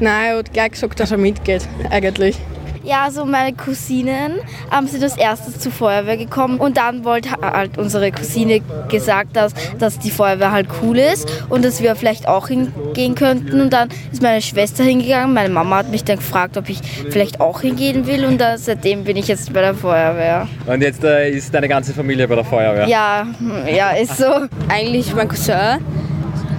nein, 0.00 0.30
er 0.30 0.38
hat 0.38 0.52
gleich 0.52 0.72
gesagt, 0.72 0.98
dass 0.98 1.10
er 1.12 1.18
mitgeht, 1.18 1.68
eigentlich. 1.90 2.38
Ja, 2.84 3.10
so 3.10 3.24
meine 3.24 3.54
Cousinen 3.54 4.40
ähm, 4.76 4.86
sind 4.88 5.02
als 5.02 5.16
erstes 5.16 5.58
zur 5.60 5.70
Feuerwehr 5.70 6.16
gekommen 6.16 6.58
und 6.58 6.76
dann 6.76 7.04
wollte 7.04 7.30
halt 7.40 7.78
unsere 7.78 8.10
Cousine 8.10 8.60
gesagt, 8.88 9.36
dass, 9.36 9.52
dass 9.78 9.98
die 10.00 10.10
Feuerwehr 10.10 10.50
halt 10.50 10.66
cool 10.82 10.98
ist 10.98 11.28
und 11.48 11.64
dass 11.64 11.80
wir 11.80 11.94
vielleicht 11.94 12.26
auch 12.26 12.48
hingehen 12.48 13.14
könnten. 13.14 13.60
Und 13.60 13.72
dann 13.72 13.88
ist 14.10 14.20
meine 14.20 14.42
Schwester 14.42 14.82
hingegangen. 14.82 15.32
Meine 15.32 15.50
Mama 15.50 15.76
hat 15.76 15.90
mich 15.90 16.02
dann 16.02 16.16
gefragt, 16.16 16.56
ob 16.56 16.68
ich 16.68 16.80
vielleicht 17.10 17.40
auch 17.40 17.60
hingehen 17.60 18.06
will 18.06 18.24
und 18.24 18.40
dann, 18.40 18.58
seitdem 18.58 19.04
bin 19.04 19.16
ich 19.16 19.28
jetzt 19.28 19.52
bei 19.52 19.60
der 19.60 19.74
Feuerwehr. 19.74 20.48
Und 20.66 20.82
jetzt 20.82 21.04
äh, 21.04 21.30
ist 21.30 21.54
deine 21.54 21.68
ganze 21.68 21.92
Familie 21.92 22.26
bei 22.26 22.34
der 22.34 22.44
Feuerwehr? 22.44 22.88
Ja, 22.88 23.26
ja, 23.72 23.90
ist 23.90 24.16
so. 24.18 24.26
Eigentlich 24.68 25.14
mein 25.14 25.28
Cousin 25.28 25.78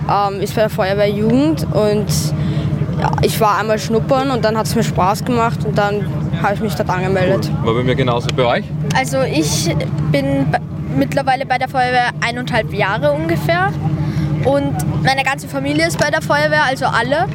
ähm, 0.09 0.39
ist 0.41 0.55
bei 0.55 0.61
der 0.61 0.69
Feuerwehr 0.69 1.09
Jugend 1.09 1.65
und 1.73 2.07
ja, 2.99 3.11
ich 3.21 3.39
war 3.39 3.57
einmal 3.59 3.79
schnuppern 3.79 4.31
und 4.31 4.43
dann 4.45 4.57
hat 4.57 4.65
es 4.65 4.75
mir 4.75 4.83
Spaß 4.83 5.25
gemacht 5.25 5.59
und 5.65 5.77
dann 5.77 6.05
habe 6.41 6.55
ich 6.55 6.59
mich 6.61 6.75
dort 6.75 6.89
angemeldet. 6.89 7.49
War 7.63 7.73
bei 7.73 7.83
mir 7.83 7.95
genauso 7.95 8.27
bei 8.35 8.45
euch? 8.45 8.65
Also 8.95 9.21
ich 9.21 9.75
bin 10.11 10.45
mittlerweile 10.97 11.45
bei 11.45 11.57
der 11.57 11.69
Feuerwehr 11.69 12.09
eineinhalb 12.21 12.73
Jahre 12.73 13.11
ungefähr 13.11 13.69
und 14.45 14.73
meine 15.03 15.23
ganze 15.23 15.47
Familie 15.47 15.87
ist 15.87 15.97
bei 15.99 16.09
der 16.11 16.21
Feuerwehr, 16.21 16.63
also 16.67 16.85
alle. 16.85 17.27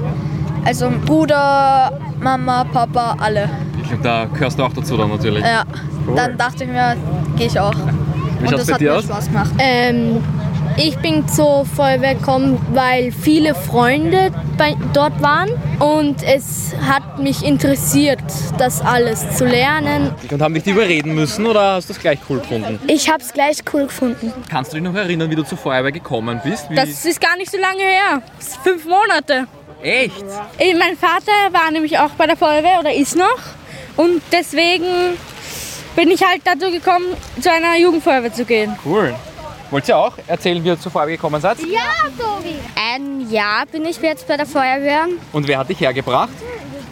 Also 0.64 0.90
Bruder, 1.06 1.92
Mama, 2.20 2.64
Papa, 2.64 3.16
alle. 3.20 3.48
Und 3.90 4.04
da 4.04 4.26
gehörst 4.26 4.58
du 4.58 4.64
auch 4.64 4.72
dazu 4.72 4.96
dann 4.96 5.08
natürlich. 5.08 5.42
Ja, 5.42 5.64
Cool. 6.06 6.14
dann 6.16 6.36
dachte 6.38 6.64
ich 6.64 6.70
mir, 6.70 6.96
gehe 7.36 7.46
ich 7.46 7.58
auch. 7.58 7.72
Wie 8.40 8.46
und 8.48 8.52
das 8.52 8.66
bei 8.66 8.74
hat 8.74 8.80
dir 8.80 8.90
mir 8.92 8.98
aus? 8.98 9.04
Spaß 9.04 9.26
gemacht. 9.28 9.50
Ähm, 9.58 10.22
ich 10.78 10.96
bin 10.98 11.26
zur 11.28 11.66
Feuerwehr 11.66 12.14
gekommen, 12.14 12.64
weil 12.72 13.10
viele 13.10 13.54
Freunde 13.54 14.32
bei, 14.56 14.76
dort 14.92 15.20
waren 15.20 15.50
und 15.80 16.22
es 16.22 16.72
hat 16.80 17.18
mich 17.18 17.44
interessiert, 17.44 18.22
das 18.58 18.80
alles 18.80 19.36
zu 19.36 19.44
lernen. 19.44 20.14
Und 20.30 20.40
haben 20.40 20.54
dich 20.54 20.62
die 20.62 20.70
überreden 20.70 21.14
müssen 21.14 21.46
oder 21.46 21.74
hast 21.74 21.88
du 21.88 21.94
es 21.94 21.98
gleich 21.98 22.20
cool 22.30 22.38
gefunden? 22.38 22.78
Ich 22.86 23.10
habe 23.10 23.22
es 23.22 23.32
gleich 23.32 23.58
cool 23.72 23.86
gefunden. 23.86 24.32
Kannst 24.48 24.72
du 24.72 24.76
dich 24.76 24.84
noch 24.84 24.94
erinnern, 24.94 25.28
wie 25.30 25.34
du 25.34 25.42
zur 25.42 25.58
Feuerwehr 25.58 25.92
gekommen 25.92 26.40
bist? 26.44 26.70
Wie 26.70 26.76
Das 26.76 27.04
ist 27.04 27.20
gar 27.20 27.36
nicht 27.36 27.50
so 27.50 27.58
lange 27.58 27.82
her. 27.82 28.22
Das 28.38 28.48
ist 28.48 28.56
fünf 28.58 28.84
Monate. 28.84 29.48
Echt? 29.82 30.24
Mein 30.78 30.96
Vater 30.96 31.32
war 31.52 31.70
nämlich 31.72 31.98
auch 31.98 32.10
bei 32.10 32.26
der 32.26 32.36
Feuerwehr 32.36 32.78
oder 32.80 32.94
ist 32.94 33.16
noch 33.16 33.38
und 33.96 34.22
deswegen 34.30 34.84
bin 35.96 36.08
ich 36.10 36.22
halt 36.24 36.42
dazu 36.44 36.70
gekommen, 36.70 37.06
zu 37.40 37.50
einer 37.50 37.76
Jugendfeuerwehr 37.76 38.32
zu 38.32 38.44
gehen. 38.44 38.76
Cool. 38.84 39.14
Wollt 39.70 39.88
ihr 39.88 39.96
auch 39.96 40.12
erzählen, 40.26 40.62
wie 40.64 40.68
ihr 40.68 40.80
zur 40.80 40.90
Feuerwehr 40.90 41.16
gekommen 41.16 41.40
seid? 41.40 41.58
Ein 42.94 43.30
Jahr 43.30 43.66
bin 43.66 43.84
ich 43.84 44.00
jetzt 44.00 44.26
bei 44.26 44.36
der 44.36 44.46
Feuerwehr. 44.46 45.06
Und 45.32 45.46
wer 45.46 45.58
hat 45.58 45.68
dich 45.68 45.80
hergebracht? 45.80 46.30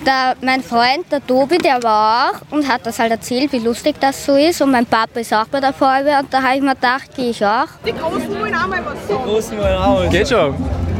Da, 0.04 0.34
mein 0.42 0.62
Freund, 0.62 1.10
der 1.10 1.26
Tobi, 1.26 1.58
der 1.58 1.82
war 1.82 2.30
auch 2.30 2.52
und 2.52 2.68
hat 2.68 2.86
das 2.86 2.98
halt 2.98 3.10
erzählt, 3.10 3.50
wie 3.52 3.58
lustig 3.58 3.96
das 3.98 4.24
so 4.24 4.36
ist. 4.36 4.60
Und 4.60 4.70
mein 4.70 4.86
Papa 4.86 5.18
ist 5.20 5.32
auch 5.32 5.46
bei 5.46 5.58
der 5.58 5.72
Feuerwehr 5.72 6.20
und 6.20 6.32
da 6.32 6.42
habe 6.42 6.56
ich 6.56 6.62
mir 6.62 6.74
gedacht, 6.74 7.14
gehe 7.16 7.30
ich 7.30 7.44
auch. 7.44 7.66
Großen 7.82 9.58
wollen 9.58 9.76
auch. 9.76 10.10
Geht 10.10 10.28
schon. 10.28 10.54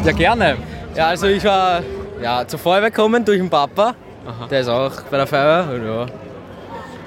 Ja, 0.05 0.13
gerne. 0.13 0.57
Ja, 0.97 1.09
also 1.09 1.27
ich 1.27 1.45
war 1.45 1.83
ja, 2.23 2.47
zur 2.49 2.59
Feuerwehr 2.59 2.91
gekommen 2.91 3.25
durch 3.25 3.39
den 3.39 3.51
Papa. 3.51 3.95
Der 4.51 4.61
ist 4.61 4.69
auch 4.69 5.03
bei 5.11 5.19
der 5.19 5.27
Feuerwehr. 5.27 5.75
Und 5.75 5.87
ja. 5.87 6.07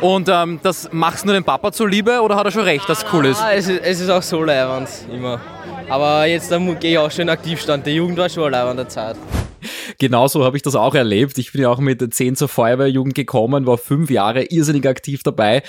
Und 0.01 0.29
ähm, 0.29 0.59
das 0.63 0.89
machst 0.93 1.23
du 1.23 1.27
nur 1.27 1.35
dem 1.35 1.43
Papa 1.43 1.71
zuliebe 1.73 2.21
oder 2.21 2.37
hat 2.37 2.45
er 2.45 2.51
schon 2.51 2.63
recht, 2.63 2.87
dass 2.87 2.99
es 2.99 3.05
cool 3.11 3.25
ist? 3.25 3.41
Ah, 3.41 3.53
es, 3.53 3.67
ist, 3.67 3.81
es 3.83 3.99
ist 3.99 4.09
auch 4.09 4.21
so 4.21 4.43
leibend, 4.43 4.87
immer. 5.13 5.41
Aber 5.89 6.25
jetzt 6.25 6.49
gehe 6.79 6.91
ich 6.91 6.97
auch 6.97 7.11
schon 7.11 7.23
in 7.23 7.29
Aktivstand. 7.29 7.85
Die 7.85 7.91
Jugend 7.91 8.17
war 8.17 8.29
schon 8.29 8.43
eine 8.43 8.51
leibende 8.51 8.87
Zeit. 8.87 9.17
Genauso 9.97 10.45
habe 10.45 10.55
ich 10.55 10.63
das 10.63 10.75
auch 10.75 10.95
erlebt. 10.95 11.37
Ich 11.37 11.51
bin 11.51 11.61
ja 11.61 11.69
auch 11.69 11.79
mit 11.79 12.13
10 12.13 12.37
zur 12.37 12.47
Feuerwehrjugend 12.47 13.13
gekommen, 13.13 13.65
war 13.65 13.77
fünf 13.77 14.09
Jahre 14.09 14.43
irrsinnig 14.43 14.87
aktiv 14.87 15.21
dabei. 15.23 15.63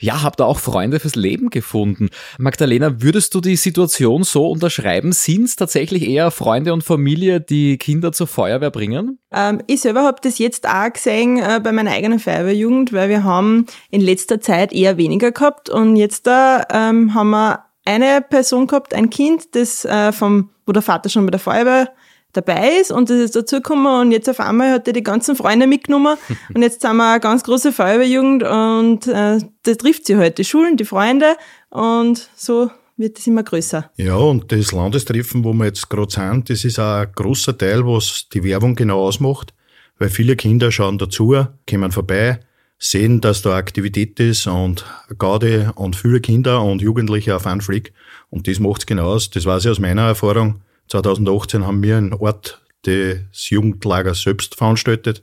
Ja, 0.00 0.22
habe 0.22 0.36
da 0.36 0.44
auch 0.44 0.58
Freunde 0.58 1.00
fürs 1.00 1.16
Leben 1.16 1.50
gefunden. 1.50 2.08
Magdalena, 2.38 3.02
würdest 3.02 3.34
du 3.34 3.40
die 3.40 3.56
Situation 3.56 4.22
so 4.22 4.48
unterschreiben? 4.48 5.12
Sind 5.12 5.44
es 5.44 5.56
tatsächlich 5.56 6.08
eher 6.08 6.30
Freunde 6.30 6.72
und 6.72 6.84
Familie, 6.84 7.40
die 7.40 7.78
Kinder 7.78 8.12
zur 8.12 8.26
Feuerwehr 8.26 8.70
bringen? 8.70 9.18
Ähm, 9.32 9.62
ich 9.66 9.80
selber 9.80 10.04
habe 10.04 10.18
das 10.22 10.38
jetzt 10.38 10.68
auch 10.68 10.92
gesehen 10.92 11.38
äh, 11.38 11.60
bei 11.62 11.72
meiner 11.72 11.90
eigenen 11.90 12.18
Feuerwehrjugend, 12.18 12.92
weil 12.92 13.08
wir 13.08 13.24
haben 13.24 13.66
in 13.90 14.00
letzter 14.00 14.40
Zeit 14.40 14.72
eher 14.72 14.96
weniger 14.96 15.32
gehabt 15.32 15.68
und 15.68 15.96
jetzt 15.96 16.26
da 16.26 16.62
ähm, 16.72 17.14
haben 17.14 17.30
wir 17.30 17.64
eine 17.84 18.20
Person 18.20 18.66
gehabt, 18.66 18.94
ein 18.94 19.10
Kind, 19.10 19.54
das 19.54 19.84
äh, 19.84 20.12
vom, 20.12 20.50
wo 20.66 20.72
der 20.72 20.82
Vater 20.82 21.08
schon 21.08 21.24
bei 21.24 21.30
der 21.30 21.40
Feuerwehr 21.40 21.90
dabei 22.32 22.78
ist 22.80 22.92
und 22.92 23.10
das 23.10 23.16
ist 23.18 23.36
dazugekommen 23.36 24.00
und 24.00 24.12
jetzt 24.12 24.28
auf 24.28 24.40
einmal 24.40 24.70
hat 24.72 24.86
er 24.86 24.92
die 24.92 25.02
ganzen 25.02 25.34
Freunde 25.34 25.66
mitgenommen 25.66 26.16
und 26.54 26.62
jetzt 26.62 26.82
sind 26.82 26.96
wir 26.96 27.12
eine 27.12 27.20
ganz 27.20 27.42
große 27.44 27.72
Feuerwehrjugend 27.72 28.42
und 28.42 29.06
äh, 29.06 29.38
da 29.62 29.74
trifft 29.74 30.06
sie 30.06 30.16
halt 30.16 30.38
die 30.38 30.44
Schulen, 30.44 30.76
die 30.76 30.84
Freunde 30.84 31.36
und 31.70 32.28
so 32.36 32.70
wird 32.96 33.18
es 33.18 33.26
immer 33.26 33.44
größer. 33.44 33.90
Ja, 33.96 34.16
und 34.16 34.50
das 34.50 34.72
Landestreffen, 34.72 35.44
wo 35.44 35.52
wir 35.52 35.66
jetzt 35.66 35.88
gerade 35.88 36.10
sind, 36.10 36.50
das 36.50 36.64
ist 36.64 36.78
auch 36.78 36.96
ein 36.96 37.12
großer 37.14 37.56
Teil, 37.56 37.86
was 37.86 38.26
die 38.32 38.42
Werbung 38.42 38.74
genau 38.74 39.00
ausmacht, 39.06 39.54
weil 39.98 40.10
viele 40.10 40.36
Kinder 40.36 40.72
schauen 40.72 40.98
dazu, 40.98 41.36
kommen 41.68 41.92
vorbei, 41.92 42.40
sehen, 42.78 43.20
dass 43.20 43.42
da 43.42 43.56
Aktivität 43.56 44.18
ist 44.20 44.46
und 44.46 44.84
Gaudi 45.16 45.66
und 45.74 45.96
viele 45.96 46.20
Kinder 46.20 46.62
und 46.62 46.82
Jugendliche 46.82 47.34
auf 47.34 47.46
einen 47.46 47.60
Flick. 47.60 47.92
Und 48.30 48.46
das 48.46 48.60
macht's 48.60 48.86
genau 48.86 49.12
aus. 49.14 49.30
Das 49.30 49.46
weiß 49.46 49.64
ich 49.64 49.70
aus 49.70 49.80
meiner 49.80 50.02
Erfahrung. 50.02 50.60
2018 50.88 51.66
haben 51.66 51.82
wir 51.82 51.96
einen 51.96 52.12
Ort 52.12 52.60
des 52.86 53.50
Jugendlagers 53.50 54.22
selbst 54.22 54.54
veranstaltet 54.54 55.22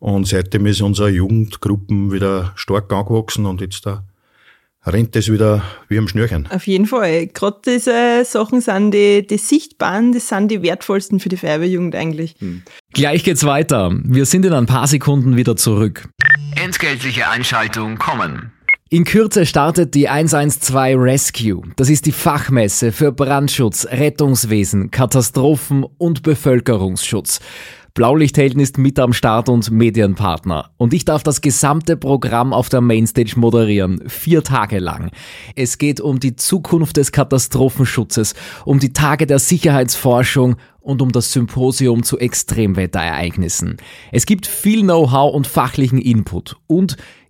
und 0.00 0.26
seitdem 0.26 0.66
ist 0.66 0.82
unsere 0.82 1.10
Jugendgruppen 1.10 2.12
wieder 2.12 2.52
stark 2.56 2.92
angewachsen 2.92 3.46
und 3.46 3.60
jetzt 3.60 3.86
da 3.86 4.04
rennt 4.86 5.16
es 5.16 5.30
wieder 5.30 5.62
wie 5.88 5.98
am 5.98 6.08
Schnürchen. 6.08 6.46
Auf 6.50 6.66
jeden 6.66 6.86
Fall. 6.86 7.28
Gerade 7.28 7.58
diese 7.64 8.24
Sachen 8.24 8.60
sind 8.60 8.90
die, 8.92 9.26
die 9.26 9.38
sichtbaren, 9.38 10.12
das 10.12 10.28
sind 10.28 10.50
die 10.50 10.62
wertvollsten 10.62 11.20
für 11.20 11.28
die 11.28 11.36
Feuerwehrjugend 11.36 11.94
eigentlich. 11.94 12.36
Gleich 12.92 13.24
geht's 13.24 13.44
weiter. 13.44 13.92
Wir 14.04 14.26
sind 14.26 14.44
in 14.44 14.52
ein 14.52 14.66
paar 14.66 14.86
Sekunden 14.86 15.36
wieder 15.36 15.56
zurück. 15.56 16.08
Entgeltliche 16.56 17.28
Einschaltung 17.28 17.96
kommen. 17.98 18.52
In 18.90 19.04
Kürze 19.04 19.46
startet 19.46 19.94
die 19.94 20.10
112 20.10 20.98
Rescue. 20.98 21.62
Das 21.76 21.88
ist 21.88 22.04
die 22.04 22.12
Fachmesse 22.12 22.92
für 22.92 23.12
Brandschutz, 23.12 23.86
Rettungswesen, 23.86 24.90
Katastrophen 24.90 25.86
und 25.96 26.22
Bevölkerungsschutz. 26.22 27.40
Blaulichthelden 27.94 28.60
ist 28.60 28.76
mit 28.76 28.98
am 28.98 29.14
Start 29.14 29.48
und 29.48 29.70
Medienpartner. 29.70 30.70
Und 30.76 30.92
ich 30.92 31.06
darf 31.06 31.22
das 31.22 31.40
gesamte 31.40 31.96
Programm 31.96 32.52
auf 32.52 32.68
der 32.68 32.82
Mainstage 32.82 33.34
moderieren. 33.36 34.02
Vier 34.06 34.42
Tage 34.42 34.80
lang. 34.80 35.10
Es 35.56 35.78
geht 35.78 36.00
um 36.00 36.20
die 36.20 36.36
Zukunft 36.36 36.98
des 36.98 37.10
Katastrophenschutzes, 37.10 38.34
um 38.66 38.80
die 38.80 38.92
Tage 38.92 39.26
der 39.26 39.38
Sicherheitsforschung 39.38 40.56
und 40.80 41.00
um 41.00 41.10
das 41.10 41.32
Symposium 41.32 42.02
zu 42.02 42.18
Extremwetterereignissen. 42.18 43.78
Es 44.12 44.26
gibt 44.26 44.46
viel 44.46 44.82
Know-how 44.82 45.32
und 45.32 45.46
fachlichen 45.46 45.98
Input 45.98 46.56
und 46.66 46.96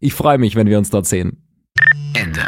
Ich 0.00 0.14
freue 0.14 0.38
mich, 0.38 0.54
wenn 0.54 0.68
wir 0.68 0.78
uns 0.78 0.90
dort 0.90 1.06
sehen. 1.06 1.42
Ende. 2.14 2.42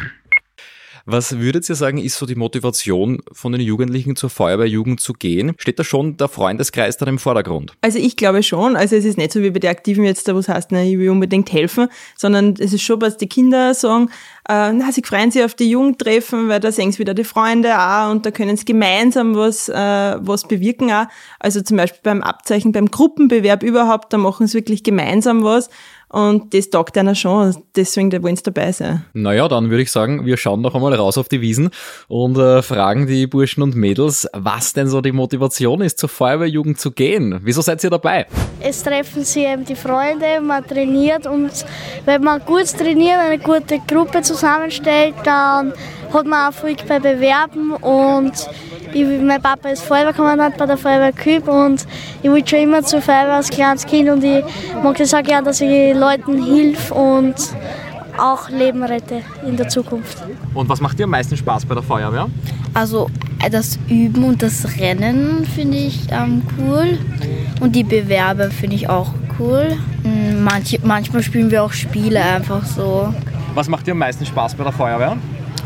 Was 1.07 1.39
würdet 1.41 1.69
ihr 1.69 1.75
sagen, 1.75 1.99
ist 1.99 2.17
so 2.17 2.27
die 2.27 2.37
Motivation 2.37 3.21
von 3.33 3.51
den 3.51 3.61
Jugendlichen 3.61 4.15
zur 4.15 4.31
Feuerwehrjugend 4.31 5.01
zu 5.01 5.15
gehen? 5.15 5.55
Steht 5.59 5.81
da 5.81 5.83
schon 5.83 6.17
der 6.17 6.29
Freundeskreis 6.29 6.99
dann 6.99 7.09
im 7.09 7.19
Vordergrund? 7.19 7.73
Also 7.81 7.99
ich 7.99 8.17
glaube 8.17 8.45
schon, 8.45 8.77
also 8.77 8.95
es 8.95 9.05
ist 9.05 9.19
nicht 9.19 9.33
so 9.33 9.43
wie 9.43 9.51
bei 9.51 9.59
den 9.59 9.71
Aktiven 9.71 10.05
jetzt, 10.05 10.29
da 10.29 10.35
wo 10.35 10.39
es 10.39 10.49
heißt, 10.49 10.71
na, 10.71 10.85
ich 10.85 10.99
will 10.99 11.11
unbedingt 11.11 11.53
helfen, 11.53 11.89
sondern 12.17 12.55
es 12.61 12.73
ist 12.73 12.83
schon, 12.83 13.01
was 13.01 13.17
die 13.17 13.29
Kinder 13.29 13.75
sagen, 13.75 14.11
äh, 14.49 14.73
na, 14.73 14.93
sie 14.93 15.03
freuen 15.03 15.33
sich 15.33 15.43
auf 15.43 15.55
die 15.55 15.71
Jugendtreffen, 15.71 16.49
weil 16.49 16.61
da 16.61 16.71
sehen 16.71 16.93
sie 16.93 17.01
wieder 17.01 17.15
die 17.15 17.25
Freunde 17.25 17.77
auch 17.77 18.13
und 18.13 18.25
da 18.25 18.31
können 18.31 18.57
sie 18.57 18.65
gemeinsam 18.65 19.35
was, 19.35 19.69
äh, 19.69 19.75
was 19.75 20.47
bewirken 20.47 20.93
auch. 20.93 21.07
Also 21.41 21.63
zum 21.63 21.79
Beispiel 21.79 22.01
beim 22.05 22.23
Abzeichen, 22.23 22.71
beim 22.71 22.91
Gruppenbewerb 22.91 23.65
überhaupt, 23.65 24.13
da 24.13 24.19
machen 24.19 24.47
sie 24.47 24.55
wirklich 24.55 24.85
gemeinsam 24.85 25.43
was. 25.43 25.71
Und 26.11 26.53
das 26.55 26.71
taugt 26.71 26.99
einer 26.99 27.15
schon, 27.15 27.55
deswegen 27.77 28.23
wollen 28.23 28.35
sie 28.35 28.43
dabei 28.43 28.73
sein. 28.73 29.05
Naja, 29.13 29.47
dann 29.47 29.71
würde 29.71 29.83
ich 29.83 29.93
sagen, 29.93 30.27
wir 30.27 30.37
schauen 30.37 30.61
noch 30.61 30.75
einmal 30.75 30.93
raus 30.95 31.17
auf 31.17 31.29
die 31.29 31.41
Wiesen 31.41 31.71
und 32.09 32.37
äh, 32.37 32.63
fragen 32.63 33.07
die 33.07 33.29
Burschen 33.29 33.63
und 33.63 33.77
Mädels, 33.77 34.29
was 34.33 34.73
denn 34.73 34.89
so 34.89 35.01
die 35.01 35.13
Motivation 35.13 35.81
ist, 35.81 36.01
zur 36.01 36.09
Feuerwehrjugend 36.09 36.81
zu 36.81 36.91
gehen. 36.91 37.39
Wieso 37.43 37.61
seid 37.61 37.85
ihr 37.85 37.91
dabei? 37.91 38.27
Es 38.61 38.83
treffen 38.83 39.23
sich 39.23 39.45
eben 39.45 39.65
die 39.65 39.77
Freunde, 39.77 40.41
man 40.43 40.67
trainiert 40.67 41.29
und 41.29 41.51
wenn 42.05 42.23
man 42.25 42.41
gut 42.45 42.67
trainiert, 42.77 43.19
eine 43.19 43.39
gute 43.39 43.79
Gruppe 43.87 44.23
zusammenstellt, 44.23 45.15
dann 45.25 45.73
hat 46.13 46.27
man 46.27 46.47
Erfolg 46.47 46.87
bei 46.87 46.99
Bewerben 46.99 47.73
und 47.73 48.33
ich, 48.93 49.05
mein 49.23 49.41
Papa 49.41 49.69
ist 49.69 49.83
Feuerwehrkommandant 49.83 50.57
bei 50.57 50.67
der 50.67 50.77
Feuerwehr 50.77 51.13
Küb 51.13 51.47
und 51.49 51.87
ich 52.23 52.31
wollte 52.31 52.51
schon 52.51 52.59
immer 52.61 52.83
zur 52.83 53.01
Feuerwehr 53.01 53.35
als 53.35 53.51
kleines 53.51 53.87
Kind 53.87 54.09
und 54.09 54.25
ich 54.25 54.43
mag 54.83 54.97
das 54.97 55.15
auch 55.15 55.23
gerne, 55.23 55.47
dass 55.47 55.61
ich 55.61 55.95
Leuten 55.95 56.43
hilf 56.43 56.91
und 56.91 57.35
auch 58.19 58.51
Leben 58.51 58.83
rette 58.83 59.23
in 59.47 59.57
der 59.57 59.69
Zukunft. 59.69 60.19
Und 60.55 60.69
was 60.69 60.81
macht 60.81 60.99
dir 60.99 61.05
am 61.05 61.11
meisten 61.11 61.37
Spaß 61.37 61.65
bei 61.67 61.75
der 61.75 61.83
Feuerwehr? 61.83 62.29
Also 62.75 63.09
das 63.51 63.79
Üben 63.89 64.25
und 64.25 64.43
das 64.43 64.79
Rennen 64.79 65.47
finde 65.47 65.79
ich 65.79 66.01
ähm, 66.11 66.43
cool 66.59 66.99
und 67.61 67.75
die 67.75 67.85
Bewerbe 67.85 68.51
finde 68.51 68.77
ich 68.77 68.89
auch 68.89 69.13
cool. 69.39 69.77
Manch, 70.43 70.79
manchmal 70.83 71.23
spielen 71.23 71.51
wir 71.51 71.63
auch 71.63 71.73
Spiele 71.73 72.23
einfach 72.23 72.65
so. 72.65 73.13
Was 73.55 73.69
macht 73.69 73.87
dir 73.87 73.93
am 73.93 73.99
meisten 73.99 74.27
Spaß 74.27 74.55
bei 74.55 74.65
der 74.65 74.73
Feuerwehr? 74.73 75.17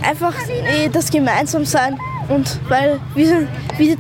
Einfach 0.03 0.35
eh, 0.49 0.89
das 0.89 1.11
Gemeinsamsein 1.11 1.99
und 2.29 2.59
weil, 2.69 3.01
wie, 3.15 3.29
wie, 3.77 3.95
die, 3.95 3.99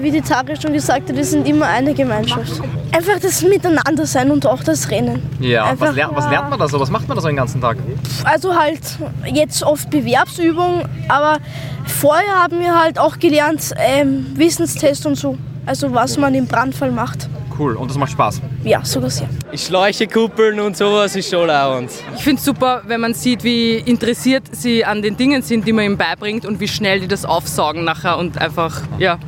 wie 0.00 0.10
die 0.10 0.20
Tari 0.20 0.56
schon 0.60 0.72
gesagt 0.72 1.08
hat, 1.08 1.16
wir 1.16 1.24
sind 1.24 1.48
immer 1.48 1.66
eine 1.66 1.94
Gemeinschaft. 1.94 2.60
Einfach 2.92 3.18
das 3.20 3.42
Miteinander 3.42 4.06
sein 4.06 4.30
und 4.30 4.46
auch 4.46 4.62
das 4.62 4.90
Rennen. 4.90 5.22
Ja, 5.40 5.64
Einfach, 5.64 5.88
was, 5.88 5.96
lernt, 5.96 6.16
was 6.16 6.30
lernt 6.30 6.50
man 6.50 6.58
da 6.58 6.68
so? 6.68 6.78
Was 6.78 6.90
macht 6.90 7.08
man 7.08 7.16
da 7.16 7.20
so 7.20 7.28
den 7.28 7.36
ganzen 7.36 7.60
Tag? 7.60 7.76
Also 8.24 8.54
halt 8.54 8.80
jetzt 9.26 9.62
oft 9.62 9.90
Bewerbsübungen, 9.90 10.84
aber 11.08 11.38
vorher 11.86 12.42
haben 12.42 12.60
wir 12.60 12.78
halt 12.78 12.98
auch 12.98 13.18
gelernt 13.18 13.74
ähm, 13.78 14.26
Wissenstest 14.34 15.06
und 15.06 15.16
so. 15.16 15.36
Also 15.66 15.92
was 15.92 16.16
man 16.18 16.34
im 16.34 16.46
Brandfall 16.46 16.92
macht. 16.92 17.28
Cool, 17.58 17.76
und 17.76 17.88
das 17.88 17.96
macht 17.96 18.12
Spaß? 18.12 18.40
Ja, 18.64 18.84
sogar 18.84 19.10
sehr. 19.10 19.28
Schläuche 19.54 20.08
kuppeln 20.08 20.58
und 20.60 20.76
sowas 20.76 21.14
ist 21.14 21.30
schon 21.30 21.46
lauernd. 21.46 21.90
Ich 22.16 22.24
finde 22.24 22.38
es 22.40 22.44
super, 22.44 22.82
wenn 22.86 23.00
man 23.00 23.14
sieht, 23.14 23.44
wie 23.44 23.76
interessiert 23.76 24.44
sie 24.50 24.84
an 24.84 25.02
den 25.02 25.16
Dingen 25.16 25.42
sind, 25.42 25.66
die 25.66 25.72
man 25.72 25.84
ihnen 25.84 25.96
beibringt 25.96 26.44
und 26.44 26.58
wie 26.58 26.68
schnell 26.68 27.00
die 27.00 27.08
das 27.08 27.24
aufsaugen 27.24 27.84
nachher 27.84 28.18
und 28.18 28.38
einfach, 28.38 28.80
ja, 28.98 29.18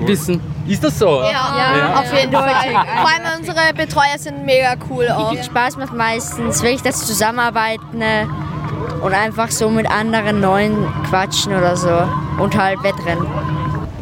cool. 0.00 0.08
wissen. 0.08 0.40
Ist 0.66 0.82
das 0.82 0.98
so? 0.98 1.20
Ja, 1.20 1.30
ja, 1.30 1.76
ja. 1.76 1.94
auf 1.94 2.12
jeden 2.12 2.32
Fall. 2.32 2.50
Vor 2.50 3.08
allem 3.08 3.38
unsere 3.38 3.74
Betreuer 3.74 4.18
sind 4.18 4.44
mega 4.44 4.74
cool 4.90 5.08
auch. 5.08 5.36
Spaß 5.40 5.76
macht 5.76 5.94
meistens 5.94 6.62
wirklich 6.62 6.82
das 6.82 7.06
Zusammenarbeiten 7.06 8.02
und 9.02 9.12
einfach 9.12 9.50
so 9.50 9.68
mit 9.68 9.88
anderen 9.88 10.40
Neuen 10.40 10.76
quatschen 11.08 11.54
oder 11.54 11.76
so 11.76 12.02
und 12.38 12.56
halt 12.56 12.82
Wettrennen 12.82 13.26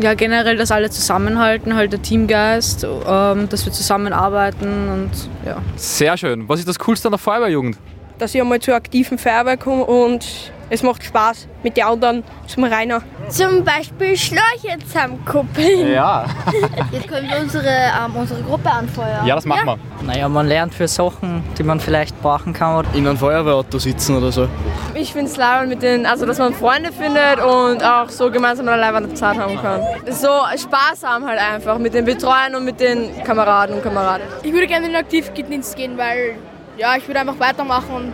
ja, 0.00 0.14
generell, 0.14 0.56
dass 0.56 0.70
alle 0.70 0.90
zusammenhalten, 0.90 1.74
halt 1.74 1.92
der 1.92 2.02
Teamgeist, 2.02 2.84
ähm, 2.84 3.48
dass 3.48 3.64
wir 3.64 3.72
zusammenarbeiten 3.72 4.88
und 4.88 5.10
ja. 5.46 5.62
Sehr 5.76 6.16
schön. 6.16 6.48
Was 6.48 6.58
ist 6.60 6.68
das 6.68 6.78
Coolste 6.78 7.08
an 7.08 7.12
der 7.12 7.18
Feuerwehrjugend? 7.18 7.78
Dass 8.18 8.34
ich 8.34 8.40
einmal 8.40 8.60
zur 8.60 8.74
aktiven 8.74 9.18
Feuerwehr 9.18 9.56
komme 9.56 9.84
und 9.84 10.52
es 10.70 10.82
macht 10.82 11.04
Spaß 11.04 11.48
mit 11.62 11.76
den 11.76 11.84
anderen 11.84 12.24
zum 12.46 12.64
Rainer. 12.64 13.02
Zum 13.28 13.64
Beispiel 13.64 14.16
Schläuche 14.16 14.78
zusammenkuppeln. 14.86 15.92
Ja. 15.92 16.26
Jetzt 16.92 17.08
können 17.08 17.28
wir 17.28 17.40
unsere, 17.40 17.68
ähm, 17.68 18.14
unsere 18.14 18.42
Gruppe 18.42 18.70
anfeuern. 18.70 19.26
Ja, 19.26 19.34
das 19.34 19.44
machen 19.44 19.66
ja. 19.66 19.76
wir. 19.76 20.06
Naja, 20.06 20.28
man 20.28 20.46
lernt 20.46 20.74
für 20.74 20.88
Sachen, 20.88 21.42
die 21.56 21.62
man 21.62 21.80
vielleicht 21.80 22.20
brauchen 22.22 22.52
kann. 22.52 22.86
In 22.94 23.06
einem 23.06 23.16
Feuerwehrauto 23.16 23.78
sitzen 23.78 24.16
oder 24.16 24.32
so. 24.32 24.48
Ich 24.94 25.12
finde 25.12 25.30
es 25.30 25.36
leibend 25.36 25.70
mit 25.70 25.82
den, 25.82 26.06
also 26.06 26.26
dass 26.26 26.38
man 26.38 26.54
Freunde 26.54 26.92
findet 26.92 27.40
und 27.40 27.82
auch 27.84 28.08
so 28.08 28.30
gemeinsam 28.30 28.68
eine 28.68 28.80
leibende 28.80 29.14
Zeit 29.14 29.38
haben 29.38 29.60
kann. 29.60 29.80
So 30.10 30.28
Spaß 30.28 31.04
haben 31.04 31.26
halt 31.26 31.38
einfach 31.38 31.78
mit 31.78 31.94
den 31.94 32.04
Betreuern 32.04 32.54
und 32.54 32.64
mit 32.64 32.80
den 32.80 33.22
Kameraden 33.24 33.76
und 33.76 33.82
Kameradinnen. 33.82 34.32
Ich 34.42 34.52
würde 34.52 34.66
gerne 34.66 34.86
in 34.86 34.92
den 34.92 35.00
Aktivdienst 35.00 35.76
gehen, 35.76 35.96
weil 35.96 36.36
ja, 36.76 36.96
ich 36.96 37.06
würde 37.06 37.20
einfach 37.20 37.38
weitermachen 37.38 37.94
und 37.94 38.12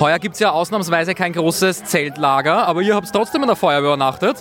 Heuer 0.00 0.18
gibt 0.18 0.34
es 0.34 0.40
ja 0.40 0.50
ausnahmsweise 0.50 1.14
kein 1.14 1.32
großes 1.32 1.84
Zeltlager, 1.84 2.66
aber 2.66 2.82
ihr 2.82 2.94
habt 2.94 3.10
trotzdem 3.12 3.42
in 3.42 3.48
der 3.48 3.56
Feuerwehr 3.56 3.94
übernachtet. 3.94 4.36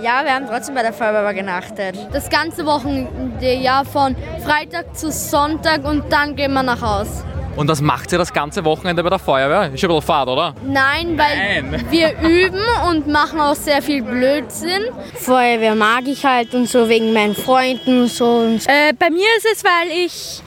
Ja, 0.00 0.24
wir 0.24 0.34
haben 0.34 0.46
trotzdem 0.48 0.74
bei 0.74 0.82
der 0.82 0.92
Feuerwehr 0.92 1.34
genachtet. 1.34 1.96
Das 2.12 2.28
ganze 2.28 2.66
Wochenende, 2.66 3.54
ja, 3.54 3.82
von 3.84 4.16
Freitag 4.44 4.96
zu 4.96 5.10
Sonntag 5.10 5.84
und 5.84 6.12
dann 6.12 6.36
gehen 6.36 6.52
wir 6.52 6.62
nach 6.62 6.80
Haus. 6.80 7.24
Und 7.56 7.68
was 7.68 7.80
macht 7.80 8.12
ihr 8.12 8.18
das 8.18 8.34
ganze 8.34 8.64
Wochenende 8.64 9.02
bei 9.02 9.08
der 9.08 9.18
Feuerwehr? 9.18 9.72
Ist 9.72 9.80
schon 9.80 9.90
ein 9.90 9.96
bisschen 9.96 10.06
fad, 10.06 10.28
oder? 10.28 10.54
Nein, 10.66 11.16
weil 11.16 11.62
Nein. 11.72 11.86
wir 11.90 12.12
üben 12.20 12.60
und 12.90 13.06
machen 13.08 13.40
auch 13.40 13.54
sehr 13.54 13.80
viel 13.80 14.02
Blödsinn. 14.02 14.82
Feuerwehr 15.14 15.74
mag 15.74 16.06
ich 16.06 16.24
halt 16.26 16.54
und 16.54 16.68
so 16.68 16.88
wegen 16.90 17.14
meinen 17.14 17.34
Freunden 17.34 18.02
und 18.02 18.08
so. 18.10 18.44
Äh, 18.66 18.92
bei 18.92 19.08
mir 19.08 19.26
ist 19.38 19.46
es, 19.50 19.64
weil 19.64 19.88
ich 20.04 20.42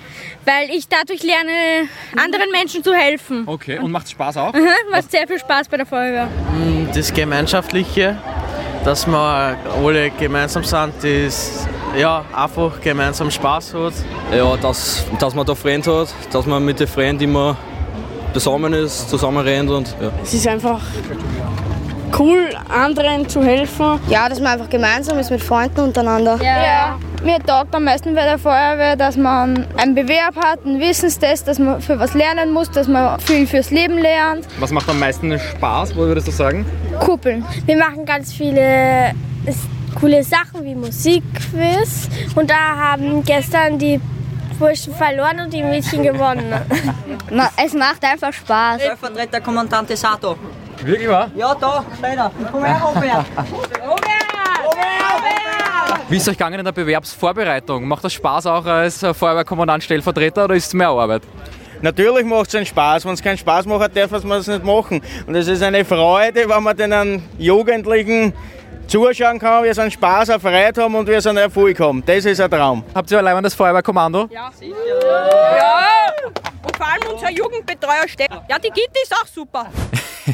weil 0.45 0.69
ich 0.69 0.87
dadurch 0.87 1.23
lerne, 1.23 1.87
anderen 2.15 2.51
Menschen 2.51 2.83
zu 2.83 2.93
helfen. 2.93 3.43
Okay, 3.45 3.79
und 3.79 3.91
macht 3.91 4.09
Spaß 4.09 4.37
auch? 4.37 4.53
Mhm, 4.53 4.67
macht 4.91 5.11
sehr 5.11 5.27
viel 5.27 5.39
Spaß 5.39 5.67
bei 5.67 5.77
der 5.77 5.85
Feuerwehr. 5.85 6.25
Mm, 6.25 6.87
das 6.93 7.13
Gemeinschaftliche, 7.13 8.17
dass 8.83 9.07
wir 9.07 9.57
alle 9.83 10.09
gemeinsam 10.11 10.63
sind, 10.63 10.93
das 11.01 11.67
ja, 11.97 12.23
einfach 12.33 12.79
gemeinsam 12.81 13.31
Spaß 13.31 13.73
hat. 13.73 13.93
Ja, 14.35 14.55
dass, 14.57 15.05
dass 15.19 15.33
man 15.33 15.45
da 15.45 15.55
Freunde 15.55 16.01
hat, 16.01 16.13
dass 16.31 16.45
man 16.45 16.63
mit 16.63 16.79
den 16.79 16.87
Freunden 16.87 17.23
immer 17.23 17.57
zusammen 18.33 18.73
ist, 18.73 19.09
zusammen 19.09 19.39
rennt 19.39 19.69
und 19.69 19.95
ja. 19.99 20.11
Es 20.23 20.33
ist 20.33 20.47
einfach 20.47 20.81
cool, 22.17 22.49
anderen 22.69 23.27
zu 23.27 23.43
helfen. 23.43 23.99
Ja, 24.07 24.29
dass 24.29 24.39
man 24.39 24.53
einfach 24.53 24.69
gemeinsam 24.69 25.19
ist 25.19 25.31
mit 25.31 25.41
Freunden 25.41 25.81
untereinander. 25.81 26.37
Ja. 26.41 26.63
ja. 26.63 26.99
Mir 27.23 27.39
taugt 27.39 27.75
am 27.75 27.83
meisten 27.83 28.15
bei 28.15 28.23
der 28.23 28.37
Feuerwehr, 28.37 28.95
dass 28.95 29.17
man 29.17 29.67
einen 29.75 29.93
Bewerb 29.93 30.37
hat, 30.37 30.65
einen 30.65 30.79
Wissenstest, 30.79 31.47
dass 31.47 31.59
man 31.59 31.81
für 31.81 31.99
was 31.99 32.13
lernen 32.13 32.53
muss, 32.53 32.71
dass 32.71 32.87
man 32.87 33.19
viel 33.19 33.45
fürs 33.45 33.71
Leben 33.71 33.97
lernt. 33.97 34.47
Was 34.59 34.71
macht 34.71 34.89
am 34.89 34.99
meisten 34.99 35.37
Spaß, 35.37 35.95
wo 35.95 36.01
würdest 36.01 36.27
du 36.27 36.31
sagen? 36.31 36.65
Kuppeln. 36.99 37.45
Wir 37.65 37.77
machen 37.77 38.05
ganz 38.05 38.31
viele 38.31 39.13
coole 39.99 40.23
Sachen 40.23 40.63
wie 40.63 40.75
Musikquiz 40.75 42.07
und 42.35 42.49
da 42.49 42.77
haben 42.77 43.23
gestern 43.23 43.77
die 43.77 43.99
Burschen 44.57 44.93
verloren 44.93 45.39
und 45.41 45.53
die 45.53 45.63
Mädchen 45.63 46.03
gewonnen. 46.03 46.53
es 47.65 47.73
macht 47.73 48.03
einfach 48.03 48.33
Spaß. 48.33 48.81
Stellvertreter 48.81 49.41
Kommandant 49.41 49.89
Sato. 49.97 50.35
Wirklich 50.83 51.09
wahr? 51.09 51.29
Ja, 51.35 51.53
da, 51.55 51.83
Steiner. 51.97 52.31
Komm 52.51 52.63
her, 52.63 52.81
Robert. 52.85 53.25
Wie 56.09 56.15
ist 56.17 56.23
es 56.23 56.29
euch 56.29 56.37
gegangen 56.37 56.59
in 56.59 56.65
der 56.65 56.71
Bewerbsvorbereitung? 56.71 57.87
Macht 57.87 58.03
das 58.03 58.13
Spaß 58.13 58.47
auch 58.47 58.65
als 58.65 58.99
Feuerwehrkommandant 58.99 59.83
Stellvertreter 59.83 60.45
oder 60.45 60.55
ist 60.55 60.67
es 60.67 60.73
mehr 60.73 60.87
Arbeit? 60.89 61.21
Natürlich 61.81 62.25
macht 62.25 62.47
es 62.47 62.55
einen 62.55 62.65
Spaß. 62.65 63.05
Wenn 63.05 63.13
es 63.13 63.21
keinen 63.21 63.37
Spaß 63.37 63.65
macht, 63.67 63.95
darf 63.95 64.11
man 64.23 64.39
es 64.39 64.47
nicht 64.47 64.63
machen. 64.63 65.01
Und 65.27 65.35
es 65.35 65.47
ist 65.47 65.61
eine 65.61 65.85
Freude, 65.85 66.49
wenn 66.49 66.63
man 66.63 66.75
den 66.75 67.23
Jugendlichen 67.37 68.33
zuschauen 68.87 69.37
kann, 69.37 69.63
wie 69.63 69.73
sie 69.73 69.81
einen 69.81 69.91
Spaß, 69.91 70.31
eine 70.31 70.39
Freude 70.39 70.81
haben 70.81 70.95
und 70.95 71.07
wie 71.07 71.21
sie 71.21 71.29
einen 71.29 71.37
Erfolg 71.37 71.79
haben. 71.79 72.03
Das 72.05 72.25
ist 72.25 72.41
ein 72.41 72.49
Traum. 72.49 72.83
Habt 72.95 73.11
ihr 73.11 73.19
allein 73.19 73.43
das 73.43 73.53
Feuerwehrkommando? 73.53 74.27
Ja. 74.31 74.49
Sicher. 74.51 74.75
Ja. 75.57 75.85
Und 76.63 76.75
vor 76.75 76.87
allem 76.87 77.13
unser 77.13 77.29
Jugendbetreuer 77.31 78.07
Steff. 78.07 78.27
Ja, 78.49 78.57
die 78.57 78.69
Gitti 78.69 78.99
ist 79.03 79.13
auch 79.13 79.27
super. 79.27 79.67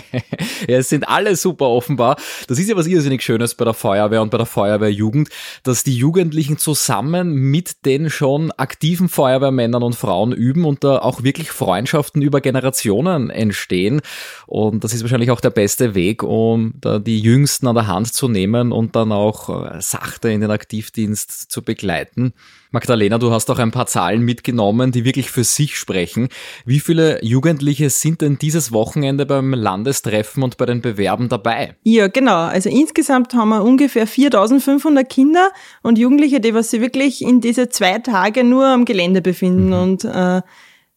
ja, 0.67 0.77
es 0.77 0.89
sind 0.89 1.08
alle 1.08 1.36
super 1.36 1.69
offenbar. 1.69 2.17
Das 2.47 2.60
ist 2.60 2.69
ja 2.69 2.75
was 2.75 2.88
irrsinnig 2.88 3.21
Schönes 3.21 3.55
bei 3.55 3.65
der 3.65 3.73
Feuerwehr 3.73 4.21
und 4.21 4.29
bei 4.29 4.38
der 4.38 4.45
Feuerwehrjugend, 4.45 5.29
dass 5.63 5.84
die 5.84 5.95
Jugendlichen 5.95 6.58
zusammen 6.58 7.34
mit 7.34 7.86
den 7.86 8.10
schon 8.10 8.51
aktiven 8.51 9.10
Feuerwehrmännern 9.10 9.84
und 9.84 9.95
Frauen 9.95 10.31
üben 10.31 10.65
und 10.65 10.84
da 10.84 10.99
auch 10.99 11.23
wirklich 11.23 11.51
Freundschaften 11.51 12.21
über 12.21 12.41
Generationen 12.41 13.29
entstehen. 13.29 14.01
Und 14.47 14.84
das 14.84 14.93
ist 14.93 15.01
wahrscheinlich 15.01 15.31
auch 15.31 15.41
der 15.41 15.49
beste 15.49 15.95
Weg, 15.95 16.23
um 16.23 16.73
da 16.81 16.99
die 16.99 17.19
Jüngsten 17.19 17.67
an 17.67 17.75
der 17.75 17.88
Hand 17.88 18.13
zu 18.13 18.27
nehmen 18.27 18.71
und 18.71 18.95
dann 18.95 19.12
auch 19.12 19.49
äh, 19.65 19.81
sachte 19.81 20.29
in 20.29 20.41
den 20.41 20.51
Aktivdienst 20.51 21.51
zu 21.51 21.62
begleiten. 21.62 22.34
Magdalena, 22.75 23.17
du 23.17 23.31
hast 23.31 23.49
auch 23.49 23.57
ein 23.57 23.71
paar 23.71 23.88
Zahlen 23.88 24.21
mitgenommen, 24.21 24.91
die 24.91 25.05
wirklich 25.05 25.31
für 25.31 25.45
sich 25.45 25.77
sprechen. 25.77 26.27
Wie 26.65 26.81
viele 26.81 27.23
Jugendliche 27.23 27.89
sind 27.89 28.19
denn 28.19 28.38
dieses 28.38 28.73
Wochenende 28.73 29.25
beim 29.25 29.53
Landestreffen 29.53 30.43
und 30.43 30.57
bei 30.57 30.65
den 30.65 30.81
Bewerben 30.81 31.29
dabei? 31.29 31.77
Ja, 31.83 32.09
genau. 32.09 32.35
Also 32.35 32.69
insgesamt 32.69 33.33
haben 33.33 33.47
wir 33.47 33.63
ungefähr 33.63 34.07
4500 34.07 35.09
Kinder 35.09 35.51
und 35.83 35.97
Jugendliche, 35.97 36.41
die 36.41 36.53
was 36.53 36.69
sie 36.69 36.81
wirklich 36.81 37.21
in 37.21 37.39
diese 37.39 37.69
zwei 37.69 37.99
Tage 37.99 38.43
nur 38.43 38.65
am 38.65 38.83
Gelände 38.83 39.21
befinden 39.21 39.67
mhm. 39.67 39.73
und 39.73 40.03
äh, 40.03 40.41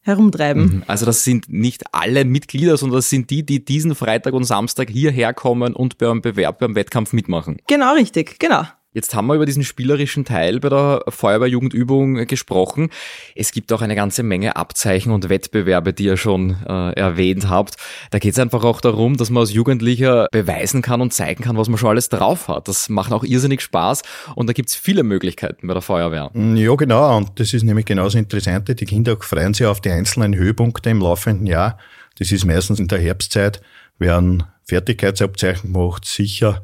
herumtreiben. 0.00 0.62
Mhm. 0.62 0.82
Also 0.88 1.06
das 1.06 1.22
sind 1.22 1.48
nicht 1.48 1.84
alle 1.92 2.24
Mitglieder, 2.24 2.76
sondern 2.76 2.96
das 2.96 3.08
sind 3.08 3.30
die, 3.30 3.46
die 3.46 3.64
diesen 3.64 3.94
Freitag 3.94 4.34
und 4.34 4.42
Samstag 4.42 4.90
hierher 4.90 5.32
kommen 5.32 5.74
und 5.74 5.96
beim 5.98 6.22
Bewerb, 6.22 6.58
beim 6.58 6.74
Wettkampf 6.74 7.12
mitmachen. 7.12 7.58
Genau, 7.68 7.94
richtig, 7.94 8.40
genau. 8.40 8.64
Jetzt 8.94 9.14
haben 9.14 9.27
wir 9.27 9.35
über 9.35 9.44
diesen 9.44 9.64
spielerischen 9.64 10.24
Teil 10.24 10.61
bei 10.61 10.70
der 10.70 11.03
Feuerwehrjugendübung 11.09 12.27
gesprochen. 12.27 12.88
Es 13.35 13.53
gibt 13.53 13.70
auch 13.70 13.83
eine 13.83 13.94
ganze 13.94 14.22
Menge 14.22 14.57
Abzeichen 14.57 15.12
und 15.12 15.29
Wettbewerbe, 15.29 15.92
die 15.92 16.05
ihr 16.05 16.16
schon 16.16 16.57
äh, 16.66 16.92
erwähnt 16.92 17.51
habt. 17.51 17.74
Da 18.11 18.18
geht 18.18 18.33
es 18.33 18.38
einfach 18.38 18.64
auch 18.64 18.81
darum, 18.81 19.18
dass 19.18 19.29
man 19.29 19.42
als 19.42 19.53
Jugendlicher 19.53 20.27
beweisen 20.33 20.81
kann 20.81 21.03
und 21.03 21.12
zeigen 21.12 21.44
kann, 21.44 21.59
was 21.59 21.68
man 21.68 21.77
schon 21.77 21.90
alles 21.90 22.09
drauf 22.09 22.48
hat. 22.48 22.66
Das 22.66 22.88
macht 22.88 23.12
auch 23.12 23.24
irrsinnig 23.24 23.61
Spaß 23.61 24.03
und 24.35 24.46
da 24.48 24.55
gibt 24.55 24.70
es 24.70 24.74
viele 24.74 25.03
Möglichkeiten 25.03 25.66
bei 25.66 25.74
der 25.74 25.83
Feuerwehr. 25.83 26.31
Ja, 26.33 26.74
genau. 26.74 27.18
Und 27.18 27.38
das 27.38 27.53
ist 27.53 27.64
nämlich 27.64 27.85
genauso 27.85 28.16
interessant. 28.16 28.68
Die 28.68 28.87
Kinder 28.87 29.18
freuen 29.20 29.53
sich 29.53 29.66
auf 29.66 29.83
die 29.83 29.90
einzelnen 29.90 30.35
Höhepunkte 30.35 30.88
im 30.88 31.01
laufenden 31.01 31.46
Jahr. 31.46 31.77
Das 32.18 32.33
ist 32.33 32.46
meistens 32.46 32.81
in 32.81 32.88
der 32.88 33.01
Herbstzeit, 33.01 33.61
werden 33.98 34.44
Fertigkeitsabzeichen 34.64 35.74
gemacht, 35.74 36.07
sicher 36.07 36.62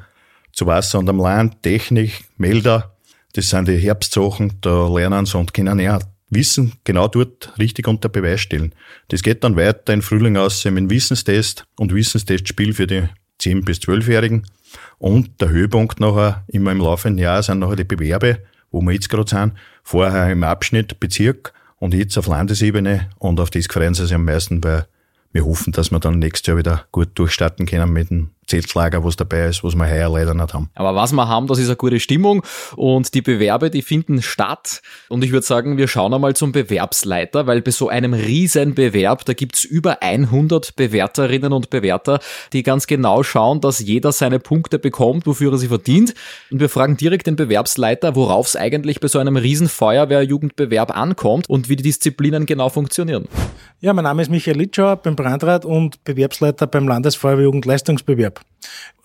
zu 0.54 0.66
Wasser 0.66 0.98
und 0.98 1.08
am 1.08 1.18
Land, 1.18 1.62
Technik, 1.62 2.24
Melder, 2.36 2.94
das 3.34 3.48
sind 3.48 3.68
die 3.68 3.76
Herbstsachen, 3.76 4.54
da 4.60 4.88
lernen 4.88 5.26
sie 5.26 5.36
und 5.36 5.52
können 5.52 5.80
ja 5.80 5.98
Wissen 6.30 6.72
genau 6.84 7.08
dort 7.08 7.52
richtig 7.58 7.86
unter 7.86 8.08
Beweis 8.08 8.40
stellen. 8.40 8.74
Das 9.08 9.22
geht 9.22 9.44
dann 9.44 9.56
weiter 9.56 9.92
im 9.92 10.02
Frühling 10.02 10.36
aus 10.36 10.64
mit 10.64 10.90
Wissenstest 10.90 11.64
und 11.76 11.94
Wissenstestspiel 11.94 12.72
für 12.72 12.86
die 12.86 13.04
10- 13.40 13.64
bis 13.64 13.78
12-Jährigen. 13.78 14.46
Und 14.98 15.40
der 15.40 15.50
Höhepunkt 15.50 16.00
nachher, 16.00 16.44
immer 16.48 16.72
im 16.72 16.78
laufenden 16.78 17.18
Jahr, 17.18 17.42
sind 17.42 17.60
nachher 17.60 17.76
die 17.76 17.84
Bewerbe, 17.84 18.38
wo 18.70 18.80
wir 18.80 18.92
jetzt 18.92 19.08
gerade 19.08 19.28
sind. 19.28 19.52
Vorher 19.82 20.30
im 20.30 20.42
Abschnitt 20.42 20.98
Bezirk 20.98 21.52
und 21.78 21.94
jetzt 21.94 22.16
auf 22.18 22.26
Landesebene. 22.26 23.10
Und 23.18 23.38
auf 23.38 23.50
das 23.50 23.66
freuen 23.66 23.94
sie 23.94 24.06
sich 24.06 24.14
am 24.14 24.24
meisten, 24.24 24.62
weil 24.64 24.86
wir 25.32 25.44
hoffen, 25.44 25.72
dass 25.72 25.90
wir 25.90 26.00
dann 26.00 26.18
nächstes 26.18 26.46
Jahr 26.46 26.56
wieder 26.56 26.86
gut 26.90 27.10
durchstarten 27.14 27.66
können 27.66 27.92
mit 27.92 28.10
dem 28.10 28.30
Zeltlager, 28.46 29.04
was 29.04 29.16
dabei 29.16 29.46
ist, 29.46 29.64
was 29.64 29.74
wir 29.74 29.88
heuer 29.88 30.10
leider 30.10 30.34
nicht 30.34 30.54
haben. 30.54 30.70
Aber 30.74 30.94
was 30.94 31.12
wir 31.12 31.28
haben, 31.28 31.46
das 31.46 31.58
ist 31.58 31.68
eine 31.68 31.76
gute 31.76 32.00
Stimmung 32.00 32.42
und 32.76 33.14
die 33.14 33.22
Bewerbe, 33.22 33.70
die 33.70 33.82
finden 33.82 34.22
statt. 34.22 34.82
Und 35.08 35.24
ich 35.24 35.32
würde 35.32 35.46
sagen, 35.46 35.76
wir 35.76 35.88
schauen 35.88 36.14
einmal 36.14 36.34
zum 36.34 36.52
Bewerbsleiter, 36.52 37.46
weil 37.46 37.62
bei 37.62 37.70
so 37.70 37.88
einem 37.88 38.14
riesen 38.14 38.74
Bewerb, 38.74 39.24
da 39.24 39.32
gibt's 39.32 39.64
über 39.64 40.02
100 40.02 40.76
Bewerterinnen 40.76 41.52
und 41.52 41.70
Bewerter, 41.70 42.20
die 42.52 42.62
ganz 42.62 42.86
genau 42.86 43.22
schauen, 43.22 43.60
dass 43.60 43.80
jeder 43.80 44.12
seine 44.12 44.38
Punkte 44.38 44.78
bekommt, 44.78 45.26
wofür 45.26 45.52
er 45.52 45.58
sie 45.58 45.68
verdient. 45.68 46.14
Und 46.50 46.60
wir 46.60 46.68
fragen 46.68 46.96
direkt 46.96 47.26
den 47.26 47.36
Bewerbsleiter, 47.36 48.14
worauf 48.14 48.46
es 48.46 48.56
eigentlich 48.56 49.00
bei 49.00 49.08
so 49.08 49.18
einem 49.18 49.36
riesen 49.36 49.68
Feuerwehrjugendbewerb 49.68 50.96
ankommt 50.96 51.48
und 51.48 51.68
wie 51.68 51.76
die 51.76 51.82
Disziplinen 51.82 52.46
genau 52.46 52.68
funktionieren. 52.68 53.28
Ja, 53.80 53.92
mein 53.92 54.04
Name 54.04 54.22
ist 54.22 54.30
Michael 54.30 54.56
Litschauer, 54.56 54.96
bin 54.96 55.16
Brandrat 55.16 55.64
und 55.64 56.02
Bewerbsleiter 56.04 56.66
beim 56.66 56.88
Landesfeuerwehrjugendleistungsbewerb. 56.88 58.33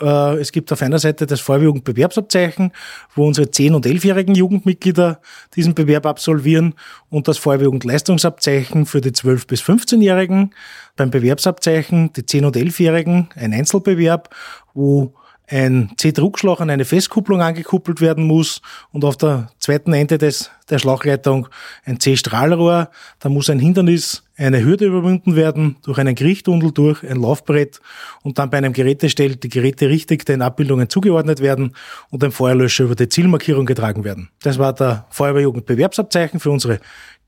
Äh, 0.02 0.38
es 0.40 0.52
gibt 0.52 0.72
auf 0.72 0.82
einer 0.82 1.00
Seite 1.00 1.26
das 1.26 1.42
Feuerwehrjugendbewerbsabzeichen, 1.42 2.72
wo 3.16 3.28
unsere 3.28 3.48
10- 3.48 3.74
und 3.74 3.86
11-jährigen 3.86 4.36
Jugendmitglieder 4.36 5.22
diesen 5.56 5.76
Bewerb 5.76 6.06
absolvieren 6.06 6.76
und 7.10 7.28
das 7.28 7.38
Feuerwehrjugendleistungsabzeichen 7.38 8.86
für 8.86 9.02
die 9.02 9.12
12- 9.12 9.48
bis 9.48 9.62
15-Jährigen. 9.62 10.54
Beim 10.96 11.12
Bewerbsabzeichen 11.12 12.14
die 12.14 12.24
10- 12.24 12.46
und 12.46 12.56
11-Jährigen 12.56 13.30
ein 13.36 13.54
Einzelbewerb, 13.54 14.34
wo 14.74 15.14
ein 15.50 15.92
C-Druckschlauch 15.98 16.62
an 16.62 16.70
eine 16.70 16.86
Festkupplung 16.86 17.42
angekuppelt 17.42 18.02
werden 18.02 18.26
muss 18.26 18.62
und 18.92 19.04
auf 19.04 19.18
der 19.18 19.52
zweiten 19.60 19.94
Ende 19.94 20.18
des, 20.18 20.52
der 20.70 20.80
Schlauchleitung 20.80 21.48
ein 21.86 22.00
C-Strahlrohr. 22.00 22.90
Da 23.20 23.30
muss 23.30 23.50
ein 23.50 23.60
Hindernis, 23.60 24.24
eine 24.38 24.64
Hürde 24.64 24.86
überwunden 24.86 25.36
werden, 25.36 25.78
durch 25.84 25.98
einen 25.98 26.16
Gerichttunnel 26.16 26.72
durch, 26.72 27.04
ein 27.04 27.20
Laufbrett 27.20 27.82
und 28.22 28.38
dann 28.38 28.50
bei 28.50 28.58
einem 28.58 28.74
Gerätestell 28.74 29.36
die 29.36 29.50
Geräte 29.50 29.90
richtig 29.90 30.26
den 30.26 30.42
Abbildungen 30.42 30.90
zugeordnet 30.90 31.42
werden 31.42 31.76
und 32.10 32.24
ein 32.24 32.32
Feuerlöscher 32.32 32.86
über 32.86 32.96
die 32.96 33.10
Zielmarkierung 33.10 33.66
getragen 33.66 34.04
werden. 34.04 34.30
Das 34.44 34.60
war 34.60 34.74
der 34.74 35.08
Feuerwehrjugendbewerbsabzeichen 35.10 36.40
für 36.40 36.52
unsere 36.52 36.80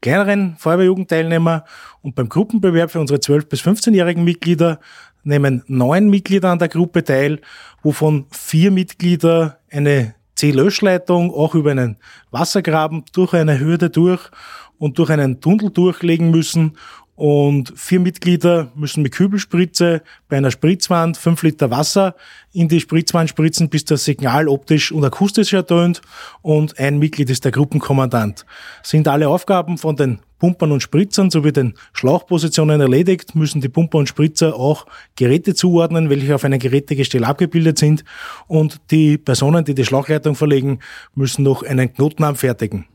kleineren 0.02 0.56
Feuerwehrjugendteilnehmer 0.58 1.64
und 2.02 2.16
beim 2.16 2.28
Gruppenbewerb 2.28 2.92
für 2.92 3.00
unsere 3.00 3.20
12- 3.20 3.48
bis 3.48 3.62
15-jährigen 3.62 4.24
Mitglieder 4.24 4.80
nehmen 5.24 5.64
neun 5.68 6.10
Mitglieder 6.10 6.50
an 6.50 6.60
der 6.60 6.68
Gruppe 6.68 7.04
teil, 7.04 7.42
wovon 7.84 8.26
vier 8.32 8.72
Mitglieder 8.72 9.60
eine 9.70 10.16
C-Löschleitung 10.36 11.32
auch 11.32 11.56
über 11.56 11.72
einen 11.72 11.98
Wassergraben 12.32 13.04
durch 13.14 13.34
eine 13.34 13.60
Hürde 13.60 13.90
durch 13.90 14.30
und 14.78 14.98
durch 14.98 15.12
einen 15.12 15.40
Tunnel 15.42 15.70
durchlegen 15.70 16.32
müssen 16.32 16.78
und 17.22 17.72
vier 17.76 18.00
Mitglieder 18.00 18.72
müssen 18.74 19.04
mit 19.04 19.12
Kübelspritze 19.12 20.02
bei 20.28 20.38
einer 20.38 20.50
Spritzwand 20.50 21.18
fünf 21.18 21.44
Liter 21.44 21.70
Wasser 21.70 22.16
in 22.52 22.68
die 22.68 22.80
Spritzwand 22.80 23.30
spritzen, 23.30 23.70
bis 23.70 23.86
das 23.86 24.06
Signal 24.06 24.48
optisch 24.48 24.92
und 24.92 25.06
akustisch 25.06 25.54
ertönt. 25.54 26.02
Und 26.42 26.80
ein 26.80 26.98
Mitglied 26.98 27.30
ist 27.30 27.46
der 27.46 27.52
Gruppenkommandant. 27.52 28.48
Sind 28.82 29.08
alle 29.08 29.30
Aufgaben 29.30 29.78
von 29.78 29.96
den 29.96 30.18
Pumpern 30.40 30.72
und 30.72 30.82
Spritzern 30.82 31.30
sowie 31.30 31.52
den 31.52 31.76
Schlauchpositionen 31.94 32.82
erledigt, 32.82 33.36
müssen 33.36 33.62
die 33.62 33.70
Pumper 33.70 34.00
und 34.00 34.10
Spritzer 34.10 34.56
auch 34.56 34.88
Geräte 35.16 35.54
zuordnen, 35.54 36.10
welche 36.10 36.34
auf 36.34 36.44
einem 36.44 36.58
Gerätegestell 36.58 37.24
abgebildet 37.24 37.78
sind. 37.78 38.04
Und 38.48 38.82
die 38.90 39.20
Personen, 39.20 39.64
die 39.64 39.76
die 39.76 39.86
Schlauchleitung 39.86 40.34
verlegen, 40.34 40.80
müssen 41.14 41.44
noch 41.44 41.62
einen 41.62 41.94
Knoten 41.94 42.24
anfertigen. 42.24 42.88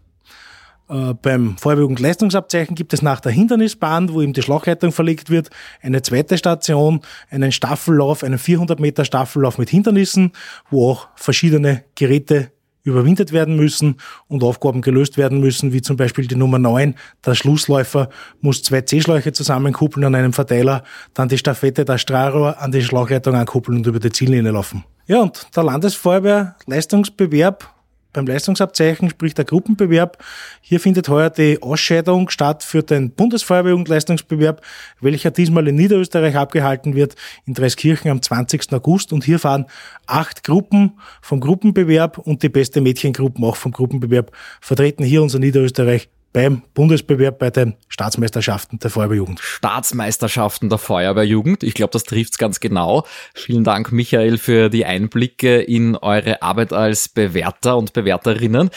Äh, 0.89 1.15
beim 1.15 1.57
Feuerwehrjugendleistungsabzeichen 1.59 2.77
gibt 2.77 2.93
es 2.93 3.03
nach 3.03 3.21
der 3.21 3.33
Hindernisbahn, 3.33 4.13
wo 4.13 4.23
eben 4.23 4.33
die 4.33 4.43
Schlauchleitung 4.43 4.93
verlegt 4.93 5.31
wird, 5.31 5.51
eine 5.83 6.03
zweite 6.03 6.39
Station, 6.39 7.01
einen 7.31 7.53
Staffellauf, 7.53 8.23
einen 8.23 8.39
400 8.39 8.79
Meter 8.79 9.05
Staffellauf 9.05 9.59
mit 9.59 9.69
Hindernissen, 9.69 10.33
wo 10.71 10.91
auch 10.91 11.09
verschiedene 11.17 11.85
Geräte 11.97 12.53
überwindet 12.85 13.33
werden 13.33 13.57
müssen 13.57 13.97
und 14.29 14.45
Aufgaben 14.45 14.81
gelöst 14.81 15.19
werden 15.19 15.41
müssen, 15.41 15.73
wie 15.73 15.83
zum 15.83 15.97
Beispiel 15.97 16.29
die 16.29 16.37
Nummer 16.37 16.61
9, 16.61 16.95
der 17.25 17.35
Schlussläufer 17.35 18.09
muss 18.41 18.63
zwei 18.63 18.83
C-Schläuche 18.83 19.33
zusammenkuppeln 19.33 20.05
an 20.05 20.15
einem 20.15 20.33
Verteiler, 20.33 20.85
dann 21.13 21.29
die 21.29 21.39
Staffette, 21.39 21.85
das 21.85 22.01
Strahlrohr 22.01 22.61
an 22.61 22.71
die 22.71 22.83
Schlauchleitung 22.83 23.35
ankuppeln 23.35 23.79
und 23.79 23.87
über 23.89 23.99
die 23.99 24.13
Ziellinie 24.13 24.53
laufen. 24.53 24.85
Ja, 25.09 25.21
und 25.21 25.49
der 25.55 25.65
Landesfeuerwehr 25.65 26.55
Leistungsbewerb 26.67 27.76
beim 28.17 28.27
Leistungsabzeichen, 28.27 29.11
sprich 29.11 29.35
der 29.35 29.45
Gruppenbewerb. 29.45 30.19
Hier 30.61 30.81
findet 30.81 31.09
heuer 31.09 31.31
die 31.31 31.63
Ausscheidung 31.63 32.31
statt 32.31 32.65
für 32.65 32.83
den 32.83 33.11
Bundesfeuerwehrjugendleistungsbewerb, 33.11 34.63
welcher 35.01 35.31
diesmal 35.31 35.69
in 35.69 35.77
Niederösterreich 35.77 36.35
abgehalten 36.35 36.95
wird, 36.95 37.15
in 37.45 37.55
Dreiskirchen 37.55 38.11
am 38.11 38.23
20. 38.23 38.73
August. 38.73 39.13
Und 39.13 39.25
hier 39.25 39.39
fahren 39.39 39.67
acht 40.07 40.45
Gruppen 40.45 40.99
vom 41.21 41.41
Gruppenbewerb 41.41 42.19
und 42.19 42.43
die 42.43 42.49
beste 42.49 42.81
Mädchengruppen 42.81 43.45
auch 43.45 43.57
vom 43.57 43.73
Gruppenbewerb 43.73 44.33
vertreten 44.61 45.05
hier 45.05 45.23
unser 45.23 45.39
Niederösterreich 45.39 46.09
beim 46.33 46.63
Bundesbewerb 46.75 47.39
bei 47.39 47.51
den 47.51 47.77
Staatsmeisterschaften 47.89 48.79
der 48.79 48.91
Feuerwehrjugend. 48.91 49.41
Staatsmeisterschaften 49.41 50.69
der 50.69 50.79
Feuerwehrjugend. 50.79 51.63
Ich 51.63 51.75
glaube, 51.75 51.93
das 51.93 52.05
trifft's 52.05 52.37
ganz 52.37 52.61
genau. 52.61 53.07
Vielen 53.35 53.65
Dank, 53.65 53.91
Michael, 53.91 54.37
für 54.37 54.69
die 54.69 54.85
Einblicke 54.85 55.61
in 55.63 55.97
eure 55.97 56.43
Arbeit 56.43 56.73
als 56.73 57.09
Bewerter 57.09 57.77
und 57.79 57.95
Bewerterinnen. 57.95 58.71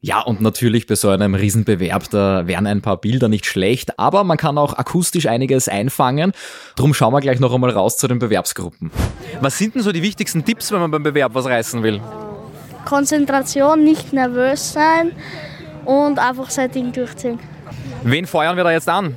Ja, 0.00 0.20
und 0.20 0.40
natürlich 0.40 0.86
bei 0.86 0.94
so 0.94 1.08
einem 1.08 1.34
Riesenbewerb, 1.34 2.10
da 2.10 2.46
wären 2.46 2.66
ein 2.66 2.82
paar 2.82 2.98
Bilder 2.98 3.28
nicht 3.28 3.46
schlecht, 3.46 3.98
aber 3.98 4.22
man 4.22 4.36
kann 4.36 4.58
auch 4.58 4.74
akustisch 4.74 5.26
einiges 5.26 5.68
einfangen. 5.68 6.32
Drum 6.76 6.92
schauen 6.92 7.14
wir 7.14 7.20
gleich 7.20 7.40
noch 7.40 7.52
einmal 7.52 7.70
raus 7.70 7.96
zu 7.96 8.06
den 8.06 8.18
Bewerbsgruppen. 8.18 8.90
Was 9.40 9.56
sind 9.56 9.74
denn 9.74 9.82
so 9.82 9.92
die 9.92 10.02
wichtigsten 10.02 10.44
Tipps, 10.44 10.70
wenn 10.70 10.80
man 10.80 10.90
beim 10.90 11.02
Bewerb 11.02 11.34
was 11.34 11.46
reißen 11.46 11.82
will? 11.82 12.00
Konzentration, 12.84 13.82
nicht 13.82 14.12
nervös 14.12 14.74
sein 14.74 15.12
und 15.86 16.18
einfach 16.18 16.50
sein 16.50 16.70
Ding 16.70 16.92
durchziehen. 16.92 17.38
Wen 18.02 18.26
feuern 18.26 18.56
wir 18.56 18.64
da 18.64 18.70
jetzt 18.72 18.88
an? 18.88 19.14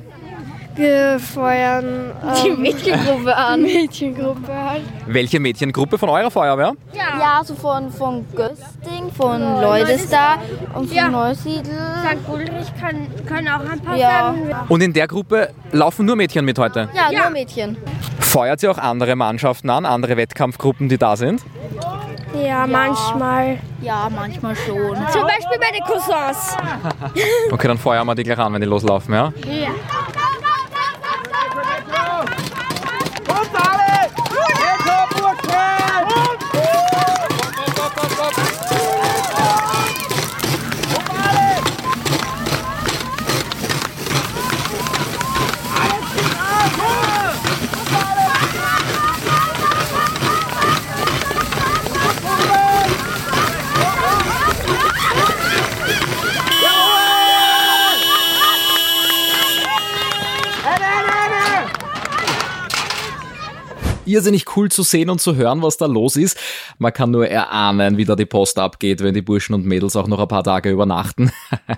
Wir 0.76 1.18
feuern 1.18 2.12
Die 2.42 2.48
ähm, 2.48 2.62
Mädchengruppe 2.62 3.36
an. 3.36 3.62
Mädchengruppe 3.62 4.48
halt. 4.54 4.82
Welche 5.06 5.40
Mädchengruppe 5.40 5.98
von 5.98 6.08
eurer 6.08 6.30
Feuerwehr? 6.30 6.72
Ja, 6.94 7.18
ja 7.20 7.40
so 7.44 7.54
von, 7.54 7.90
von 7.90 8.24
Gösting, 8.34 9.10
von 9.14 9.40
Leudestar 9.60 10.38
und 10.74 10.86
von 10.86 10.96
Ja. 10.96 11.08
Neusiedl. 11.08 11.68
St. 11.70 12.28
Ulrich 12.32 12.72
kann, 12.80 13.06
können 13.26 13.48
auch 13.48 13.68
ein 13.68 13.80
paar 13.80 13.96
Ja. 13.96 14.10
sagen. 14.32 14.54
Und 14.68 14.82
in 14.82 14.92
der 14.92 15.08
Gruppe 15.08 15.50
laufen 15.72 16.06
nur 16.06 16.16
Mädchen 16.16 16.44
mit 16.44 16.58
heute. 16.58 16.88
Ja, 16.94 17.10
nur 17.20 17.30
Mädchen. 17.30 17.76
Feuert 18.20 18.62
ihr 18.62 18.70
auch 18.70 18.78
andere 18.78 19.16
Mannschaften 19.16 19.68
an, 19.70 19.84
andere 19.84 20.16
Wettkampfgruppen, 20.16 20.88
die 20.88 20.98
da 20.98 21.16
sind? 21.16 21.42
Ja, 22.34 22.66
manchmal. 22.66 23.58
Ja, 23.80 24.08
manchmal 24.14 24.54
schon. 24.56 24.96
Zum 25.10 25.22
Beispiel 25.22 25.58
bei 25.58 25.70
den 25.72 25.82
Cousins. 25.84 26.56
Okay, 27.50 27.68
dann 27.68 27.78
feuern 27.78 28.06
wir 28.06 28.14
die 28.14 28.22
gleich 28.22 28.38
an, 28.38 28.52
wenn 28.52 28.60
die 28.60 28.66
loslaufen, 28.66 29.14
ja? 29.14 29.32
Ja. 29.46 29.68
Irrsinnig 64.10 64.56
cool 64.56 64.70
zu 64.70 64.82
sehen 64.82 65.10
und 65.10 65.20
zu 65.20 65.36
hören, 65.36 65.62
was 65.62 65.76
da 65.76 65.86
los 65.86 66.16
ist. 66.16 66.38
Man 66.78 66.92
kann 66.92 67.10
nur 67.10 67.28
erahnen, 67.28 67.96
wie 67.96 68.04
da 68.04 68.16
die 68.16 68.26
Post 68.26 68.58
abgeht, 68.58 69.02
wenn 69.02 69.14
die 69.14 69.22
Burschen 69.22 69.54
und 69.54 69.66
Mädels 69.66 69.96
auch 69.96 70.06
noch 70.06 70.18
ein 70.18 70.28
paar 70.28 70.44
Tage 70.44 70.70
übernachten. 70.70 71.32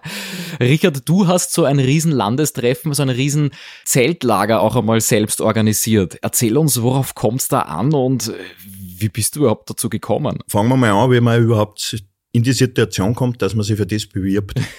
Richard, 0.60 1.08
du 1.08 1.26
hast 1.26 1.52
so 1.52 1.64
ein 1.64 1.78
riesen 1.78 2.12
Landestreffen, 2.12 2.94
so 2.94 3.02
ein 3.02 3.08
riesen 3.08 3.50
Zeltlager 3.84 4.60
auch 4.60 4.76
einmal 4.76 5.00
selbst 5.00 5.40
organisiert. 5.40 6.18
Erzähl 6.22 6.56
uns, 6.56 6.82
worauf 6.82 7.14
kommt's 7.14 7.48
da 7.48 7.60
an 7.60 7.92
und 7.92 8.32
wie 9.02 9.08
bist 9.08 9.36
du 9.36 9.40
überhaupt 9.40 9.68
dazu 9.68 9.88
gekommen? 9.88 10.38
Fangen 10.48 10.68
wir 10.68 10.76
mal 10.76 10.92
an, 10.92 11.10
wie 11.10 11.20
man 11.20 11.42
überhaupt 11.42 12.02
in 12.32 12.42
die 12.42 12.52
Situation 12.52 13.14
kommt, 13.14 13.42
dass 13.42 13.54
man 13.54 13.62
sich 13.62 13.76
für 13.76 13.86
das 13.86 14.06
bewirbt. 14.06 14.60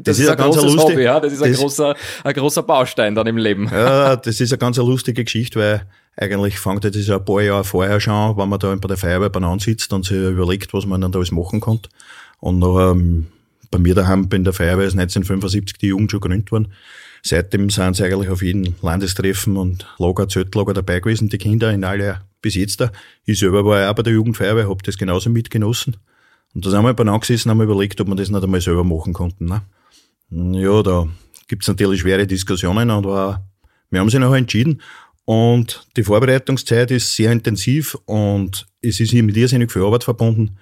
Das, 0.00 0.16
das 0.16 0.18
ist, 0.20 0.28
ein, 0.28 0.38
ein 0.38 0.44
großes 0.44 0.62
lustig, 0.62 0.94
Hobby, 0.94 1.02
ja. 1.02 1.20
Das 1.20 1.32
ist 1.32 1.42
ein, 1.42 1.52
das, 1.52 1.60
großer, 1.60 1.94
ein 2.24 2.34
großer 2.34 2.62
Baustein 2.62 3.14
dann 3.14 3.26
im 3.26 3.36
Leben. 3.36 3.68
Ja, 3.70 4.16
das 4.16 4.40
ist 4.40 4.52
eine 4.52 4.58
ganz 4.58 4.76
lustige 4.78 5.22
Geschichte, 5.22 5.58
weil 5.58 5.82
eigentlich 6.16 6.58
fängt 6.58 6.84
das 6.84 7.06
ja 7.06 7.16
ein 7.16 7.24
paar 7.24 7.42
Jahre 7.42 7.64
vorher 7.64 8.00
schon 8.00 8.12
an, 8.12 8.36
wenn 8.36 8.48
man 8.48 8.58
da 8.58 8.74
bei 8.74 8.88
der 8.88 8.96
Feuerwehr 8.96 9.28
beieinander 9.28 9.62
sitzt 9.62 9.92
und 9.92 10.04
sich 10.04 10.16
überlegt, 10.16 10.72
was 10.72 10.86
man 10.86 11.00
dann 11.00 11.12
da 11.12 11.18
alles 11.18 11.30
machen 11.30 11.60
kann. 11.60 11.80
Und 12.40 12.58
noch, 12.60 12.90
ähm, 12.90 13.26
bei 13.70 13.78
mir 13.78 13.94
daheim 13.94 14.28
in 14.32 14.44
der 14.44 14.52
Feuerwehr 14.52 14.86
ist 14.86 14.94
1975 14.94 15.78
die 15.78 15.88
Jugend 15.88 16.10
schon 16.10 16.20
gegründet 16.20 16.50
worden. 16.50 16.72
Seitdem 17.22 17.70
sind 17.70 17.96
sie 17.96 18.04
eigentlich 18.04 18.30
auf 18.30 18.42
jeden 18.42 18.76
Landestreffen 18.82 19.56
und 19.56 19.86
Lager, 19.98 20.28
Zeltlager 20.28 20.74
dabei 20.74 21.00
gewesen, 21.00 21.28
die 21.28 21.38
Kinder 21.38 21.72
in 21.72 21.84
alle 21.84 22.22
bis 22.40 22.54
jetzt 22.54 22.80
da. 22.80 22.90
Ich 23.24 23.38
selber 23.38 23.64
war 23.64 23.80
ja 23.80 23.90
auch 23.90 23.94
bei 23.94 24.02
der 24.02 24.12
Jugendfeuerwehr, 24.12 24.68
habe 24.68 24.82
das 24.82 24.96
genauso 24.96 25.28
mitgenossen. 25.30 25.96
Und 26.54 26.64
da 26.64 26.70
sind 26.70 26.82
wir 26.82 26.94
beieinander 26.94 27.20
gesessen 27.20 27.50
haben 27.50 27.58
wir 27.58 27.64
überlegt, 27.64 28.00
ob 28.00 28.08
wir 28.08 28.16
das 28.16 28.30
nicht 28.30 28.42
einmal 28.42 28.60
selber 28.60 28.84
machen 28.84 29.12
konnten. 29.12 29.46
Ne? 29.46 29.62
Ja, 30.30 30.82
da 30.82 31.08
gibt's 31.46 31.68
natürlich 31.68 32.00
schwere 32.00 32.26
Diskussionen 32.26 32.90
und 32.90 33.04
wir 33.04 34.00
haben 34.00 34.10
sich 34.10 34.20
noch 34.20 34.34
entschieden. 34.34 34.82
Und 35.24 35.86
die 35.96 36.04
Vorbereitungszeit 36.04 36.90
ist 36.90 37.14
sehr 37.14 37.32
intensiv 37.32 37.96
und 38.06 38.66
es 38.80 38.98
ist 38.98 39.10
hier 39.10 39.22
mit 39.22 39.36
irrsinnig 39.36 39.70
viel 39.70 39.82
Arbeit 39.82 40.04
verbunden. 40.04 40.56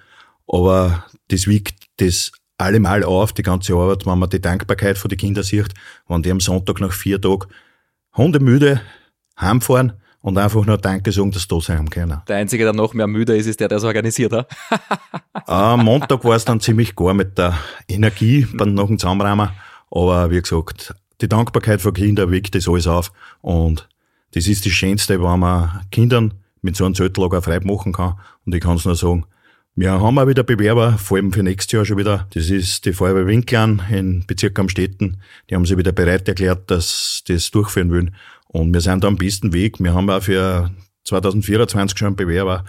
Aber 0.47 1.05
das 1.29 1.47
wiegt 1.47 1.87
das 1.97 2.31
allemal 2.57 3.03
auf, 3.03 3.33
die 3.33 3.43
ganze 3.43 3.73
Arbeit, 3.75 4.05
wenn 4.05 4.19
man 4.19 4.29
die 4.29 4.41
Dankbarkeit 4.41 4.97
von 4.97 5.09
den 5.09 5.17
Kindern 5.17 5.43
sieht, 5.43 5.73
wenn 6.07 6.21
die 6.21 6.31
am 6.31 6.39
Sonntag 6.39 6.81
nach 6.81 6.91
vier 6.91 7.21
Tagen 7.21 7.47
hundemüde 8.15 8.81
heimfahren 9.39 9.93
und 10.27 10.37
einfach 10.37 10.65
nur 10.65 10.77
Danke 10.77 11.13
sagen, 11.13 11.31
dass 11.31 11.43
sie 11.43 11.47
da 11.47 11.61
sein 11.61 11.89
können. 11.89 12.21
Der 12.27 12.35
Einzige, 12.35 12.65
der 12.65 12.73
noch 12.73 12.93
mehr 12.93 13.07
müde 13.07 13.37
ist, 13.37 13.47
ist 13.47 13.61
der, 13.61 13.69
der 13.69 13.77
es 13.77 13.85
organisiert 13.85 14.33
hat. 14.33 14.49
Am 15.47 15.85
Montag 15.85 16.25
war 16.25 16.35
es 16.35 16.43
dann 16.43 16.59
ziemlich 16.59 16.97
gar 16.97 17.13
mit 17.13 17.37
der 17.37 17.57
Energie 17.87 18.45
beim 18.53 18.73
nach 18.73 18.87
dem 18.87 18.99
Zusammenrahmen. 18.99 19.51
Aber 19.89 20.29
wie 20.29 20.41
gesagt, 20.41 20.93
die 21.21 21.29
Dankbarkeit 21.29 21.81
für 21.81 21.93
Kinder 21.93 22.29
weckt 22.29 22.55
das 22.55 22.67
alles 22.67 22.87
auf. 22.87 23.13
Und 23.39 23.87
das 24.31 24.47
ist 24.47 24.65
das 24.65 24.73
Schönste, 24.73 25.23
wenn 25.23 25.39
man 25.39 25.85
Kindern 25.91 26.33
mit 26.61 26.75
so 26.75 26.83
einem 26.83 26.93
Zeltlager 26.93 27.41
frei 27.41 27.61
machen 27.61 27.93
kann. 27.93 28.15
Und 28.45 28.53
ich 28.53 28.59
kann 28.59 28.75
es 28.75 28.83
nur 28.83 28.95
sagen, 28.95 29.25
wir 29.75 29.91
haben 29.91 30.19
auch 30.19 30.27
wieder 30.27 30.43
Bewerber, 30.43 30.97
vor 30.97 31.17
allem 31.17 31.31
für 31.31 31.43
nächstes 31.43 31.71
Jahr 31.71 31.85
schon 31.85 31.99
wieder. 31.99 32.27
Das 32.33 32.49
ist 32.49 32.83
die 32.83 32.91
Feuerwehr 32.91 33.27
Winklern 33.27 33.81
in 33.89 34.25
Bezirk 34.27 34.59
Amstetten. 34.59 35.21
Die 35.49 35.55
haben 35.55 35.65
sich 35.65 35.77
wieder 35.77 35.93
bereit 35.93 36.27
erklärt, 36.27 36.69
dass 36.69 37.23
das 37.27 37.49
durchführen 37.51 37.91
wollen. 37.91 38.15
Und 38.47 38.73
wir 38.73 38.81
sind 38.81 39.03
da 39.03 39.07
am 39.07 39.17
besten 39.17 39.53
Weg. 39.53 39.79
Wir 39.79 39.93
haben 39.93 40.09
auch 40.09 40.21
für 40.21 40.71
2024 41.05 41.97
schon 41.97 42.07
einen 42.07 42.15
Bewerber. 42.15 42.65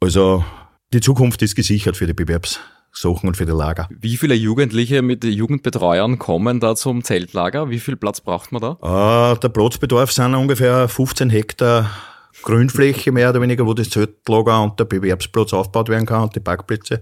Also 0.00 0.44
die 0.92 1.00
Zukunft 1.00 1.42
ist 1.42 1.54
gesichert 1.54 1.96
für 1.96 2.06
die 2.06 2.14
Bewerbssachen 2.14 3.28
und 3.28 3.36
für 3.36 3.46
die 3.46 3.52
Lager. 3.52 3.88
Wie 3.90 4.16
viele 4.16 4.34
Jugendliche 4.34 5.02
mit 5.02 5.24
Jugendbetreuern 5.24 6.18
kommen 6.18 6.60
da 6.60 6.76
zum 6.76 7.04
Zeltlager? 7.04 7.70
Wie 7.70 7.80
viel 7.80 7.96
Platz 7.96 8.20
braucht 8.20 8.52
man 8.52 8.62
da? 8.62 9.32
Äh, 9.34 9.38
der 9.40 9.48
Platzbedarf 9.48 10.12
sind 10.12 10.34
ungefähr 10.34 10.88
15 10.88 11.30
Hektar 11.30 11.90
Grünfläche 12.42 13.10
mehr 13.10 13.30
oder 13.30 13.40
weniger, 13.40 13.66
wo 13.66 13.74
das 13.74 13.90
Zeltlager 13.90 14.62
und 14.62 14.78
der 14.78 14.84
Bewerbsplatz 14.84 15.52
aufgebaut 15.52 15.88
werden 15.88 16.06
kann 16.06 16.22
und 16.22 16.36
die 16.36 16.40
Parkplätze. 16.40 17.00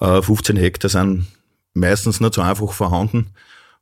Äh, 0.00 0.22
15 0.22 0.56
Hektar 0.56 0.88
sind 0.88 1.26
meistens 1.74 2.20
nicht 2.20 2.34
so 2.34 2.40
einfach 2.40 2.72
vorhanden. 2.72 3.30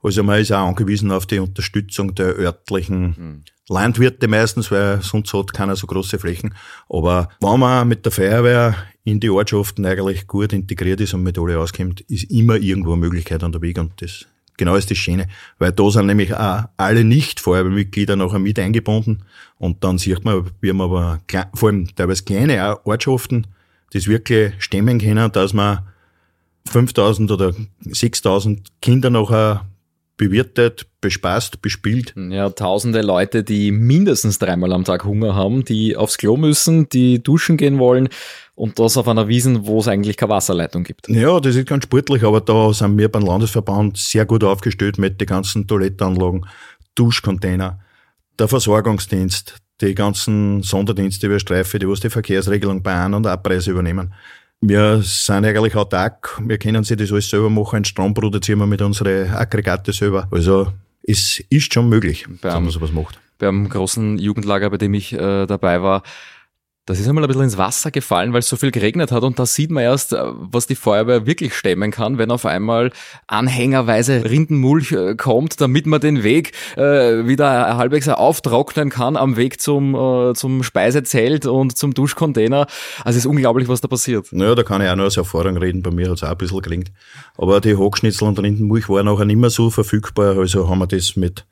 Also 0.02 0.22
man 0.22 0.40
ist 0.40 0.52
auch 0.52 0.66
angewiesen 0.66 1.10
auf 1.10 1.26
die 1.26 1.38
Unterstützung 1.38 2.14
der 2.14 2.36
örtlichen 2.36 3.02
mhm. 3.02 3.44
Landwirte 3.68 4.28
meistens, 4.28 4.70
weil 4.70 5.02
sonst 5.02 5.32
hat 5.34 5.52
keiner 5.52 5.76
so 5.76 5.86
große 5.86 6.18
Flächen. 6.18 6.54
Aber 6.88 7.28
wenn 7.40 7.60
man 7.60 7.88
mit 7.88 8.04
der 8.04 8.12
Feuerwehr 8.12 8.74
in 9.04 9.20
die 9.20 9.30
Ortschaften 9.30 9.84
eigentlich 9.86 10.26
gut 10.26 10.52
integriert 10.52 11.00
ist 11.00 11.14
und 11.14 11.22
mit 11.22 11.38
alle 11.38 11.58
auskommt, 11.58 12.00
ist 12.02 12.30
immer 12.30 12.56
irgendwo 12.56 12.92
eine 12.92 13.00
Möglichkeit 13.00 13.42
an 13.42 13.52
der 13.52 13.62
Weg 13.62 13.78
und 13.78 14.00
das 14.02 14.26
genau 14.56 14.74
ist 14.74 14.90
das 14.90 14.98
Schöne, 14.98 15.28
weil 15.58 15.72
da 15.72 15.88
sind 15.88 16.06
nämlich 16.06 16.34
auch 16.34 16.64
alle 16.76 17.04
Nicht-Feuerwehrmitglieder 17.04 18.16
nachher 18.16 18.40
mit 18.40 18.58
eingebunden 18.58 19.22
und 19.56 19.84
dann 19.84 19.98
sieht 19.98 20.24
man, 20.24 20.50
wie 20.60 20.72
man 20.72 20.86
aber 20.86 21.20
vor 21.54 21.68
allem 21.68 21.94
teilweise 21.94 22.24
kleine 22.24 22.84
Ortschaften 22.84 23.46
das 23.92 24.06
wirklich 24.06 24.52
stemmen 24.58 24.98
können, 24.98 25.32
dass 25.32 25.54
man 25.54 25.86
5000 26.66 27.30
oder 27.30 27.54
6000 27.80 28.68
Kinder 28.82 29.10
nachher 29.10 29.64
bewirtet, 30.18 30.86
bespaßt, 31.00 31.62
bespielt. 31.62 32.12
Ja, 32.16 32.50
tausende 32.50 33.00
Leute, 33.00 33.42
die 33.42 33.70
mindestens 33.70 34.38
dreimal 34.38 34.74
am 34.74 34.84
Tag 34.84 35.04
Hunger 35.04 35.34
haben, 35.34 35.64
die 35.64 35.96
aufs 35.96 36.18
Klo 36.18 36.36
müssen, 36.36 36.88
die 36.90 37.22
duschen 37.22 37.56
gehen 37.56 37.78
wollen 37.78 38.10
und 38.54 38.78
das 38.78 38.98
auf 38.98 39.08
einer 39.08 39.28
Wiesen, 39.28 39.66
wo 39.66 39.78
es 39.78 39.88
eigentlich 39.88 40.16
keine 40.16 40.32
Wasserleitung 40.32 40.82
gibt. 40.82 41.08
Ja, 41.08 41.40
das 41.40 41.56
ist 41.56 41.66
ganz 41.66 41.84
sportlich, 41.84 42.24
aber 42.24 42.40
da 42.40 42.74
sind 42.74 42.98
wir 42.98 43.08
beim 43.08 43.24
Landesverband 43.24 43.96
sehr 43.96 44.26
gut 44.26 44.44
aufgestellt 44.44 44.98
mit 44.98 45.20
den 45.20 45.28
ganzen 45.28 45.66
Toilettenanlagen, 45.66 46.44
Duschcontainer, 46.94 47.78
der 48.38 48.48
Versorgungsdienst, 48.48 49.56
die 49.80 49.94
ganzen 49.94 50.62
Sonderdienste 50.64 51.28
über 51.28 51.38
Streife, 51.38 51.78
die 51.78 51.88
was 51.88 52.00
die 52.00 52.10
Verkehrsregelung 52.10 52.82
bei 52.82 52.94
An- 52.94 53.14
und 53.14 53.26
Abreise 53.26 53.70
übernehmen. 53.70 54.12
Wir 54.60 55.02
sind 55.02 55.44
eigentlich 55.44 55.76
autark, 55.76 56.40
wir 56.44 56.58
können 56.58 56.82
sich 56.82 56.96
das 56.96 57.12
alles 57.12 57.30
selber 57.30 57.48
machen, 57.48 57.84
Strom 57.84 58.12
produzieren 58.12 58.58
wir 58.58 58.66
mit 58.66 58.82
unseren 58.82 59.30
Aggregate 59.30 59.92
selber. 59.92 60.26
Also 60.32 60.72
es 61.02 61.42
ist 61.48 61.72
schon 61.72 61.88
möglich, 61.88 62.26
beim, 62.26 62.38
dass 62.40 62.54
man 62.54 62.70
sowas 62.70 62.92
macht. 62.92 63.20
Beim 63.38 63.68
großen 63.68 64.18
Jugendlager, 64.18 64.68
bei 64.70 64.78
dem 64.78 64.94
ich 64.94 65.12
äh, 65.12 65.46
dabei 65.46 65.80
war, 65.80 66.02
das 66.88 66.98
ist 66.98 67.06
einmal 67.06 67.22
ein 67.22 67.28
bisschen 67.28 67.42
ins 67.42 67.58
Wasser 67.58 67.90
gefallen, 67.90 68.32
weil 68.32 68.38
es 68.38 68.48
so 68.48 68.56
viel 68.56 68.70
geregnet 68.70 69.12
hat 69.12 69.22
und 69.22 69.38
da 69.38 69.44
sieht 69.44 69.70
man 69.70 69.82
erst, 69.82 70.14
äh, 70.14 70.22
was 70.22 70.66
die 70.66 70.74
Feuerwehr 70.74 71.26
wirklich 71.26 71.54
stemmen 71.54 71.90
kann, 71.90 72.16
wenn 72.16 72.30
auf 72.30 72.46
einmal 72.46 72.92
anhängerweise 73.26 74.24
Rindenmulch 74.24 74.92
äh, 74.92 75.14
kommt, 75.14 75.60
damit 75.60 75.84
man 75.84 76.00
den 76.00 76.22
Weg 76.22 76.52
äh, 76.76 77.26
wieder 77.26 77.76
halbwegs 77.76 78.08
auftrocknen 78.08 78.88
kann 78.88 79.18
am 79.18 79.36
Weg 79.36 79.60
zum, 79.60 79.94
äh, 79.94 80.32
zum 80.32 80.62
Speisezelt 80.62 81.44
und 81.44 81.76
zum 81.76 81.92
Duschcontainer. 81.92 82.66
Also 83.04 83.18
es 83.18 83.24
ist 83.24 83.26
unglaublich, 83.26 83.68
was 83.68 83.82
da 83.82 83.88
passiert. 83.88 84.32
Naja, 84.32 84.54
da 84.54 84.62
kann 84.62 84.80
ich 84.80 84.88
auch 84.88 84.96
nur 84.96 85.06
aus 85.06 85.18
Erfahrung 85.18 85.58
reden, 85.58 85.82
bei 85.82 85.90
mir 85.90 86.06
hat 86.08 86.16
es 86.16 86.22
auch 86.22 86.30
ein 86.30 86.38
bisschen 86.38 86.62
gelingt. 86.62 86.90
Aber 87.36 87.60
die 87.60 87.76
Hochschnitzel 87.76 88.26
und 88.26 88.38
Rindenmulch 88.38 88.88
waren 88.88 89.04
nachher 89.04 89.26
nicht 89.26 89.36
mehr 89.36 89.50
so 89.50 89.68
verfügbar, 89.68 90.38
also 90.38 90.70
haben 90.70 90.78
wir 90.78 90.86
das 90.86 91.16
mit 91.16 91.44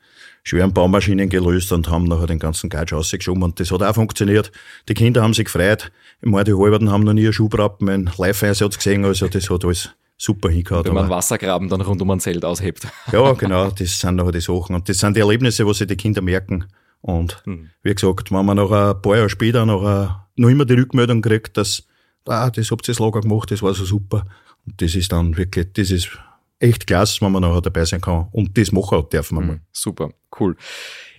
schweren 0.43 0.73
Baumaschinen 0.73 1.29
gelöst 1.29 1.71
und 1.71 1.89
haben 1.89 2.05
nachher 2.05 2.27
den 2.27 2.39
ganzen 2.39 2.69
Gatsch 2.69 2.93
rausgeschoben 2.93 3.43
und 3.43 3.59
das 3.59 3.71
hat 3.71 3.83
auch 3.83 3.95
funktioniert. 3.95 4.51
Die 4.87 4.93
Kinder 4.93 5.21
haben 5.21 5.33
sich 5.33 5.45
gefreut. 5.45 5.91
Ich 6.21 6.29
meine, 6.29 6.45
die 6.45 6.53
Halberten 6.53 6.91
haben 6.91 7.03
noch 7.03 7.13
nie 7.13 7.25
einen 7.25 7.33
Schuhbrappen, 7.33 7.89
einen 7.89 8.11
Live-Einsatz 8.17 8.77
gesehen, 8.77 9.05
also 9.05 9.27
das 9.27 9.49
hat 9.49 9.65
alles 9.65 9.91
super 10.17 10.49
hingehauen. 10.49 10.85
Wenn 10.85 10.93
man 10.93 11.03
einen 11.03 11.11
Wassergraben 11.11 11.69
dann 11.69 11.81
rund 11.81 12.01
um 12.01 12.11
ein 12.11 12.19
Zelt 12.19 12.43
aushebt. 12.43 12.87
Ja, 13.11 13.33
genau, 13.33 13.69
das 13.69 13.99
sind 13.99 14.15
nachher 14.15 14.31
die 14.31 14.41
Sachen 14.41 14.75
und 14.75 14.89
das 14.89 14.97
sind 14.97 15.15
die 15.15 15.21
Erlebnisse, 15.21 15.65
wo 15.65 15.73
sich 15.73 15.87
die 15.87 15.95
Kinder 15.95 16.21
merken. 16.21 16.65
Und 17.01 17.41
hm. 17.45 17.69
wie 17.83 17.93
gesagt, 17.93 18.31
wenn 18.31 18.45
man 18.45 18.57
noch 18.57 18.71
ein 18.71 19.01
paar 19.01 19.15
Jahre 19.17 19.29
später 19.29 19.65
noch, 19.65 19.83
ein, 19.83 20.09
noch 20.35 20.49
immer 20.49 20.65
die 20.65 20.73
Rückmeldung 20.73 21.21
kriegt, 21.21 21.55
dass, 21.57 21.83
ah, 22.27 22.49
das 22.49 22.71
habt 22.71 22.87
ihr 22.87 22.93
das 22.93 22.99
Lager 22.99 23.21
gemacht, 23.21 23.51
das 23.51 23.61
war 23.61 23.73
so 23.73 23.85
super. 23.85 24.25
Und 24.65 24.81
das 24.81 24.95
ist 24.95 25.11
dann 25.11 25.37
wirklich, 25.37 25.67
das 25.73 25.91
ist 25.91 26.17
echt 26.59 26.87
klasse, 26.87 27.21
wenn 27.21 27.31
man 27.31 27.41
nachher 27.41 27.61
dabei 27.61 27.85
sein 27.85 28.01
kann. 28.01 28.27
Und 28.31 28.57
das 28.57 28.71
machen 28.71 29.03
dürfen 29.11 29.37
wir 29.37 29.41
mhm, 29.41 29.47
mal. 29.47 29.59
Super, 29.71 30.09
cool. 30.39 30.55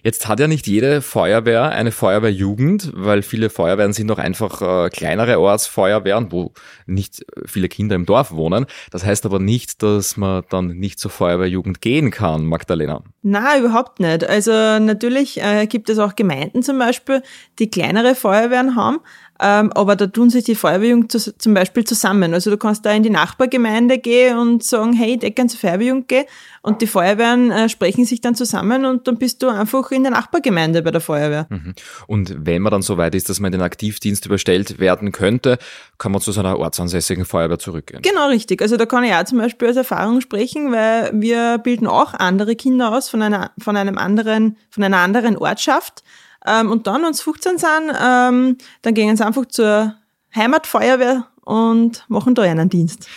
Jetzt 0.02 0.28
hat 0.28 0.40
ja 0.40 0.46
nicht 0.46 0.66
jede 0.66 1.02
Feuerwehr 1.02 1.70
eine 1.70 1.90
Feuerwehrjugend, 1.90 2.92
weil 2.94 3.22
viele 3.22 3.50
Feuerwehren 3.50 3.92
sind 3.92 4.06
noch 4.06 4.18
einfach 4.18 4.62
äh, 4.62 4.90
kleinere 4.90 5.40
Ortsfeuerwehren, 5.40 6.30
wo 6.30 6.52
nicht 6.86 7.24
viele 7.46 7.68
Kinder 7.68 7.96
im 7.96 8.06
Dorf 8.06 8.30
wohnen. 8.32 8.66
Das 8.90 9.04
heißt 9.04 9.26
aber 9.26 9.38
nicht, 9.38 9.82
dass 9.82 10.16
man 10.16 10.44
dann 10.50 10.68
nicht 10.68 11.00
zur 11.00 11.10
Feuerwehrjugend 11.10 11.80
gehen 11.80 12.10
kann, 12.10 12.46
Magdalena. 12.46 13.02
Na, 13.22 13.58
überhaupt 13.58 14.00
nicht. 14.00 14.24
Also 14.24 14.52
natürlich 14.52 15.42
äh, 15.42 15.66
gibt 15.66 15.90
es 15.90 15.98
auch 15.98 16.14
Gemeinden 16.14 16.62
zum 16.62 16.78
Beispiel, 16.78 17.22
die 17.58 17.68
kleinere 17.68 18.14
Feuerwehren 18.14 18.76
haben, 18.76 19.00
ähm, 19.40 19.72
aber 19.72 19.94
da 19.94 20.06
tun 20.06 20.30
sich 20.30 20.44
die 20.44 20.54
Feuerwehrjugend 20.56 21.12
zu, 21.12 21.36
zum 21.36 21.54
Beispiel 21.54 21.84
zusammen. 21.84 22.34
Also 22.34 22.50
du 22.50 22.56
kannst 22.56 22.84
da 22.84 22.92
in 22.92 23.04
die 23.04 23.10
Nachbargemeinde 23.10 23.98
gehen 23.98 24.36
und 24.36 24.64
sagen, 24.64 24.92
hey, 24.92 25.14
ich 25.14 25.20
decke 25.20 25.46
zur 25.46 25.60
Feuerwehrjugend 25.60 26.08
gehen 26.08 26.24
und 26.62 26.82
die 26.82 26.88
Feuerwehren 26.88 27.52
äh, 27.52 27.68
sprechen 27.68 28.04
sich 28.04 28.20
dann 28.20 28.34
zusammen 28.34 28.84
und 28.84 29.06
dann 29.06 29.16
bist 29.16 29.42
du 29.42 29.48
einfach 29.48 29.90
in 29.92 30.02
der 30.02 30.10
Nachbargemeinde 30.10 30.82
bei 30.82 30.90
der 30.90 31.00
Feuerwehr. 31.00 31.46
Mhm. 31.50 31.74
Und 32.08 32.46
wenn 32.46 32.62
man 32.62 32.72
dann 32.72 32.82
so 32.82 32.96
weit 32.96 33.14
ist, 33.14 33.28
dass 33.28 33.38
man 33.38 33.52
in 33.52 33.60
den 33.60 33.64
Aktivdienst 33.64 34.26
überstellt 34.26 34.80
werden 34.80 35.12
könnte, 35.12 35.58
kann 35.98 36.10
man 36.10 36.20
zu 36.20 36.32
seiner 36.32 36.58
ortsansässigen 36.58 37.24
Feuerwehr 37.24 37.58
zurückgehen. 37.60 38.02
Genau, 38.02 38.28
richtig. 38.28 38.60
Also 38.60 38.76
da 38.76 38.86
kann 38.86 39.04
ich 39.04 39.14
auch 39.14 39.24
zum 39.24 39.38
Beispiel 39.38 39.68
aus 39.68 39.76
Erfahrung 39.76 40.20
sprechen, 40.20 40.72
weil 40.72 41.10
wir 41.12 41.58
bilden 41.58 41.86
auch 41.86 42.14
andere 42.14 42.56
Kinder 42.56 42.92
aus 42.92 43.08
von 43.08 43.22
einer, 43.22 43.52
von 43.58 43.76
einem 43.76 43.98
anderen, 43.98 44.56
von 44.70 44.82
einer 44.82 44.98
anderen 44.98 45.36
Ortschaft 45.36 46.02
Ähm, 46.46 46.70
und 46.70 46.86
dann, 46.86 47.02
wenn 47.02 47.12
sie 47.12 47.22
15 47.22 47.58
sind, 47.58 47.92
ähm, 48.00 48.58
dann 48.82 48.94
gehen 48.94 49.16
sie 49.16 49.26
einfach 49.26 49.46
zur 49.46 49.94
Heimatfeuerwehr 50.34 51.26
und 51.42 52.04
machen 52.08 52.34
da 52.34 52.42
einen 52.42 52.68
Dienst. 52.68 53.08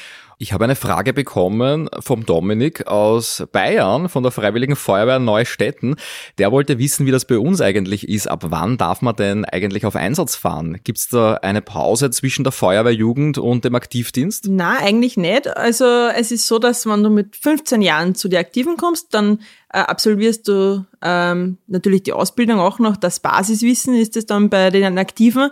Ich 0.41 0.54
habe 0.54 0.63
eine 0.63 0.75
Frage 0.75 1.13
bekommen 1.13 1.88
vom 1.99 2.25
Dominik 2.25 2.88
aus 2.88 3.43
Bayern, 3.51 4.10
von 4.10 4.23
der 4.23 4.32
Freiwilligen 4.32 4.75
Feuerwehr 4.75 5.19
Neustetten. 5.19 5.97
Der 6.39 6.51
wollte 6.51 6.80
wissen, 6.80 7.06
wie 7.06 7.12
das 7.12 7.25
bei 7.25 7.38
uns 7.38 7.62
eigentlich 7.62 8.10
ist. 8.10 8.25
Ab 8.25 8.45
wann 8.47 8.75
darf 8.75 9.04
man 9.04 9.15
denn 9.15 9.45
eigentlich 9.45 9.86
auf 9.86 9.95
Einsatz 9.95 10.36
fahren? 10.36 10.80
Gibt 10.84 10.97
es 10.97 11.10
da 11.10 11.36
eine 11.36 11.62
Pause 11.62 12.10
zwischen 12.10 12.43
der 12.43 12.51
Feuerwehrjugend 12.51 13.38
und 13.38 13.65
dem 13.65 13.75
Aktivdienst? 13.75 14.45
Na, 14.49 14.80
eigentlich 14.80 15.15
nicht. 15.15 15.45
Also 15.45 15.86
es 15.86 16.32
ist 16.32 16.47
so, 16.47 16.58
dass 16.58 16.88
wenn 16.88 17.04
du 17.04 17.12
mit 17.12 17.36
15 17.36 17.84
Jahren 17.84 18.15
zu 18.15 18.27
den 18.27 18.39
Aktiven 18.39 18.77
kommst, 18.77 19.13
dann 19.13 19.41
äh, 19.71 19.77
absolvierst 19.77 20.47
du 20.47 20.84
ähm, 21.04 21.60
natürlich 21.67 22.01
die 22.01 22.13
Ausbildung 22.13 22.60
auch 22.60 22.80
noch. 22.80 22.97
Das 22.97 23.19
Basiswissen 23.19 23.93
ist 23.93 24.17
es 24.17 24.25
dann 24.25 24.49
bei 24.49 24.71
den 24.71 24.97
Aktiven. 24.97 25.51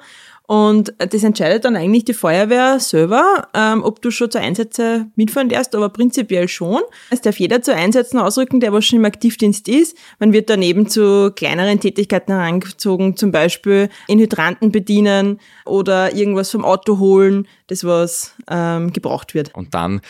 Und 0.49 0.95
das 0.97 1.23
entscheidet 1.23 1.63
dann 1.63 1.75
eigentlich 1.75 2.05
die 2.05 2.15
Feuerwehr 2.15 2.79
selber, 2.79 3.49
ähm, 3.53 3.83
ob 3.83 4.01
du 4.01 4.09
schon 4.09 4.31
zu 4.31 4.39
Einsätze 4.39 5.05
mitfahren 5.15 5.47
darfst, 5.47 5.75
aber 5.75 5.89
prinzipiell 5.89 6.47
schon. 6.47 6.81
Es 7.12 7.21
darf 7.21 7.39
jeder 7.39 7.62
zu 7.62 7.75
Einsätzen 7.75 8.17
ausrücken, 8.17 8.59
der 8.59 8.73
was 8.73 8.83
schon 8.83 8.97
im 8.97 9.05
Aktivdienst 9.05 9.67
ist. 9.67 9.95
Man 10.17 10.33
wird 10.33 10.49
daneben 10.49 10.89
zu 10.89 11.31
kleineren 11.35 11.79
Tätigkeiten 11.79 12.31
herangezogen, 12.31 13.15
zum 13.15 13.31
Beispiel 13.31 13.89
in 14.07 14.17
Hydranten 14.17 14.71
bedienen 14.71 15.39
oder 15.67 16.15
irgendwas 16.15 16.49
vom 16.49 16.65
Auto 16.65 16.97
holen, 16.97 17.47
das 17.67 17.83
was 17.83 18.33
ähm, 18.49 18.91
gebraucht 18.91 19.35
wird. 19.35 19.53
Und 19.53 19.75
dann 19.75 20.01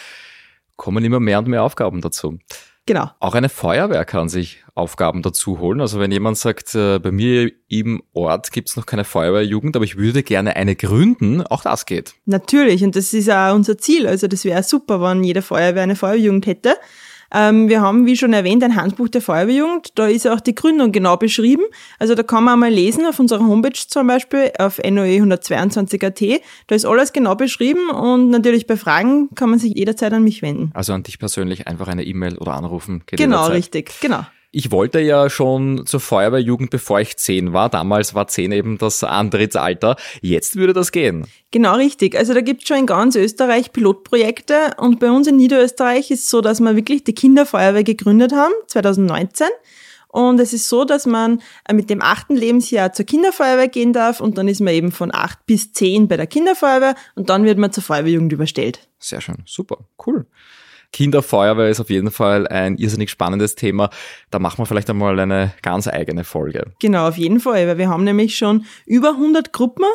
kommen 0.77 1.03
immer 1.03 1.19
mehr 1.19 1.39
und 1.39 1.49
mehr 1.49 1.63
Aufgaben 1.63 1.99
dazu. 1.99 2.39
Genau. 2.89 3.11
Auch 3.19 3.35
eine 3.35 3.49
Feuerwehr 3.49 4.03
kann 4.03 4.29
sich 4.29 4.63
Aufgaben 4.73 5.21
dazu 5.21 5.59
holen. 5.59 5.79
Also 5.79 5.99
wenn 5.99 6.11
jemand 6.11 6.39
sagt, 6.39 6.73
äh, 6.73 6.97
bei 6.97 7.11
mir 7.11 7.51
im 7.67 8.01
Ort 8.13 8.51
gibt 8.51 8.67
es 8.67 8.77
noch 8.77 8.87
keine 8.87 9.03
Feuerwehrjugend, 9.03 9.75
aber 9.75 9.85
ich 9.85 9.97
würde 9.97 10.23
gerne 10.23 10.55
eine 10.55 10.75
gründen, 10.75 11.43
auch 11.43 11.61
das 11.61 11.85
geht. 11.85 12.15
Natürlich, 12.25 12.83
und 12.83 12.95
das 12.95 13.13
ist 13.13 13.29
auch 13.29 13.53
unser 13.53 13.77
Ziel. 13.77 14.07
Also 14.07 14.25
das 14.25 14.43
wäre 14.43 14.63
super, 14.63 14.99
wenn 15.03 15.23
jede 15.23 15.43
Feuerwehr 15.43 15.83
eine 15.83 15.95
Feuerwehrjugend 15.95 16.47
hätte. 16.47 16.77
Ähm, 17.33 17.69
wir 17.69 17.81
haben, 17.81 18.05
wie 18.05 18.17
schon 18.17 18.33
erwähnt, 18.33 18.63
ein 18.63 18.75
Handbuch 18.75 19.09
der 19.09 19.21
Feuerwehrjugend. 19.21 19.91
Da 19.95 20.07
ist 20.07 20.27
auch 20.27 20.39
die 20.39 20.55
Gründung 20.55 20.91
genau 20.91 21.17
beschrieben. 21.17 21.63
Also 21.99 22.15
da 22.15 22.23
kann 22.23 22.43
man 22.43 22.55
einmal 22.55 22.71
lesen 22.71 23.05
auf 23.05 23.19
unserer 23.19 23.45
Homepage 23.45 23.73
zum 23.73 24.07
Beispiel, 24.07 24.51
auf 24.57 24.79
NOE 24.79 25.19
122.at. 25.21 26.41
Da 26.67 26.75
ist 26.75 26.85
alles 26.85 27.13
genau 27.13 27.35
beschrieben 27.35 27.89
und 27.89 28.29
natürlich 28.29 28.67
bei 28.67 28.77
Fragen 28.77 29.29
kann 29.35 29.49
man 29.49 29.59
sich 29.59 29.73
jederzeit 29.75 30.13
an 30.13 30.23
mich 30.23 30.41
wenden. 30.41 30.71
Also 30.73 30.93
an 30.93 31.03
dich 31.03 31.19
persönlich 31.19 31.67
einfach 31.67 31.87
eine 31.87 32.03
E-Mail 32.03 32.37
oder 32.37 32.53
anrufen. 32.53 33.03
Geht 33.05 33.19
genau, 33.19 33.47
richtig, 33.47 33.93
genau. 34.01 34.25
Ich 34.51 34.71
wollte 34.71 34.99
ja 34.99 35.29
schon 35.29 35.85
zur 35.85 35.99
Feuerwehrjugend, 35.99 36.71
bevor 36.71 36.99
ich 36.99 37.17
zehn 37.17 37.53
war. 37.53 37.69
Damals 37.69 38.15
war 38.15 38.27
zehn 38.27 38.51
eben 38.51 38.79
das 38.79 39.03
Antrittsalter. 39.03 39.95
Jetzt 40.21 40.55
würde 40.55 40.73
das 40.73 40.91
gehen. 40.91 41.27
Genau 41.51 41.75
richtig. 41.75 42.17
Also 42.17 42.33
da 42.33 42.41
gibt 42.41 42.63
es 42.63 42.67
schon 42.67 42.77
in 42.77 42.85
ganz 42.87 43.15
Österreich 43.15 43.71
Pilotprojekte 43.71 44.71
und 44.77 44.99
bei 44.99 45.11
uns 45.11 45.27
in 45.27 45.35
Niederösterreich 45.35 46.09
ist 46.09 46.23
es 46.23 46.29
so, 46.31 46.41
dass 46.41 46.59
wir 46.61 46.75
wirklich 46.75 47.03
die 47.03 47.13
Kinderfeuerwehr 47.13 47.83
gegründet 47.83 48.33
haben, 48.33 48.53
2019. 48.65 49.47
Und 50.07 50.39
es 50.39 50.53
ist 50.53 50.67
so, 50.67 50.83
dass 50.83 51.05
man 51.05 51.43
mit 51.71 51.91
dem 51.91 52.01
achten 52.01 52.35
Lebensjahr 52.35 52.91
zur 52.91 53.05
Kinderfeuerwehr 53.05 53.67
gehen 53.67 53.93
darf 53.93 54.19
und 54.19 54.39
dann 54.39 54.47
ist 54.47 54.61
man 54.61 54.73
eben 54.73 54.91
von 54.91 55.13
acht 55.13 55.45
bis 55.45 55.73
zehn 55.73 56.07
bei 56.07 56.17
der 56.17 56.25
Kinderfeuerwehr 56.25 56.95
und 57.13 57.29
dann 57.29 57.43
wird 57.43 57.59
man 57.59 57.71
zur 57.71 57.83
Feuerwehrjugend 57.83 58.33
überstellt. 58.33 58.87
Sehr 58.97 59.21
schön, 59.21 59.43
super, 59.45 59.85
cool. 60.07 60.25
Kinderfeuerwehr 60.91 61.69
ist 61.69 61.79
auf 61.79 61.89
jeden 61.89 62.11
Fall 62.11 62.47
ein 62.47 62.77
irrsinnig 62.77 63.09
spannendes 63.09 63.55
Thema. 63.55 63.89
Da 64.31 64.39
machen 64.39 64.59
wir 64.59 64.65
vielleicht 64.65 64.89
einmal 64.89 65.19
eine 65.19 65.53
ganz 65.61 65.87
eigene 65.87 66.23
Folge. 66.23 66.71
Genau, 66.79 67.07
auf 67.07 67.17
jeden 67.17 67.39
Fall, 67.39 67.67
weil 67.67 67.77
wir 67.77 67.89
haben 67.89 68.03
nämlich 68.03 68.37
schon 68.37 68.65
über 68.85 69.11
100 69.11 69.53
Gruppen 69.53 69.85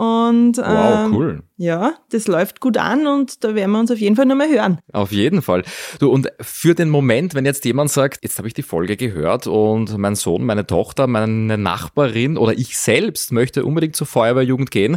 und 0.00 0.56
wow, 0.56 1.04
ähm, 1.04 1.14
cool. 1.14 1.42
ja, 1.58 1.92
das 2.10 2.26
läuft 2.26 2.60
gut 2.60 2.78
an 2.78 3.06
und 3.06 3.44
da 3.44 3.54
werden 3.54 3.72
wir 3.72 3.80
uns 3.80 3.90
auf 3.90 3.98
jeden 3.98 4.16
Fall 4.16 4.24
nochmal 4.24 4.48
hören. 4.48 4.78
Auf 4.94 5.12
jeden 5.12 5.42
Fall. 5.42 5.62
Du, 5.98 6.10
und 6.10 6.28
für 6.40 6.74
den 6.74 6.88
Moment, 6.88 7.34
wenn 7.34 7.44
jetzt 7.44 7.66
jemand 7.66 7.90
sagt, 7.90 8.20
jetzt 8.22 8.38
habe 8.38 8.48
ich 8.48 8.54
die 8.54 8.62
Folge 8.62 8.96
gehört 8.96 9.46
und 9.46 9.98
mein 9.98 10.14
Sohn, 10.14 10.46
meine 10.46 10.66
Tochter, 10.66 11.06
meine 11.06 11.58
Nachbarin 11.58 12.38
oder 12.38 12.54
ich 12.54 12.78
selbst 12.78 13.30
möchte 13.30 13.66
unbedingt 13.66 13.94
zur 13.94 14.06
Feuerwehrjugend 14.06 14.70
gehen, 14.70 14.96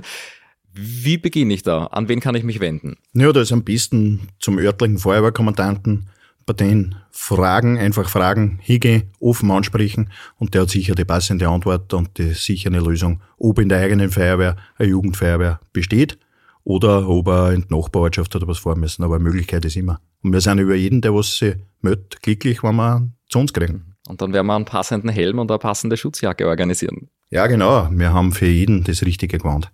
wie 0.73 1.17
beginne 1.17 1.53
ich 1.53 1.63
da? 1.63 1.85
An 1.85 2.07
wen 2.09 2.19
kann 2.19 2.35
ich 2.35 2.43
mich 2.43 2.59
wenden? 2.59 2.97
Ja, 3.13 3.31
da 3.31 3.41
ist 3.41 3.51
am 3.51 3.63
besten 3.63 4.27
zum 4.39 4.57
örtlichen 4.57 4.97
Feuerwehrkommandanten 4.97 6.09
bei 6.45 6.53
den 6.53 6.95
Fragen, 7.11 7.77
einfach 7.77 8.09
Fragen, 8.09 8.59
hingehen, 8.61 9.03
offen 9.19 9.51
ansprechen 9.51 10.09
und 10.37 10.53
der 10.53 10.63
hat 10.63 10.69
sicher 10.69 10.95
die 10.95 11.05
passende 11.05 11.47
Antwort 11.47 11.93
und 11.93 12.17
die 12.17 12.33
sichere 12.33 12.79
Lösung, 12.79 13.21
ob 13.37 13.59
in 13.59 13.69
der 13.69 13.79
eigenen 13.79 14.09
Feuerwehr 14.09 14.57
eine 14.77 14.89
Jugendfeuerwehr 14.89 15.59
besteht 15.71 16.17
oder 16.63 17.07
ob 17.07 17.27
er 17.27 17.53
in 17.53 17.65
die 17.67 17.75
Nachbarortschaft 17.75 18.35
oder 18.35 18.47
was 18.47 18.59
fahren 18.59 18.79
müssen. 18.79 19.03
Aber 19.03 19.15
eine 19.15 19.23
Möglichkeit 19.23 19.63
ist 19.65 19.75
immer. 19.75 19.99
Und 20.21 20.33
wir 20.33 20.41
sind 20.41 20.59
über 20.59 20.75
jeden, 20.75 21.01
der 21.01 21.13
was 21.13 21.37
sich 21.37 21.55
meldet, 21.81 22.21
glücklich, 22.21 22.63
wenn 22.63 22.75
wir 22.75 23.09
zu 23.29 23.39
uns 23.39 23.53
kriegen. 23.53 23.95
Und 24.07 24.21
dann 24.21 24.33
werden 24.33 24.47
wir 24.47 24.55
einen 24.55 24.65
passenden 24.65 25.09
Helm 25.09 25.39
und 25.39 25.49
eine 25.49 25.59
passende 25.59 25.97
Schutzjacke 25.97 26.47
organisieren. 26.47 27.09
Ja, 27.29 27.47
genau. 27.47 27.89
Wir 27.91 28.13
haben 28.13 28.31
für 28.31 28.45
jeden 28.45 28.83
das 28.83 29.03
richtige 29.03 29.37
Gewand. 29.37 29.71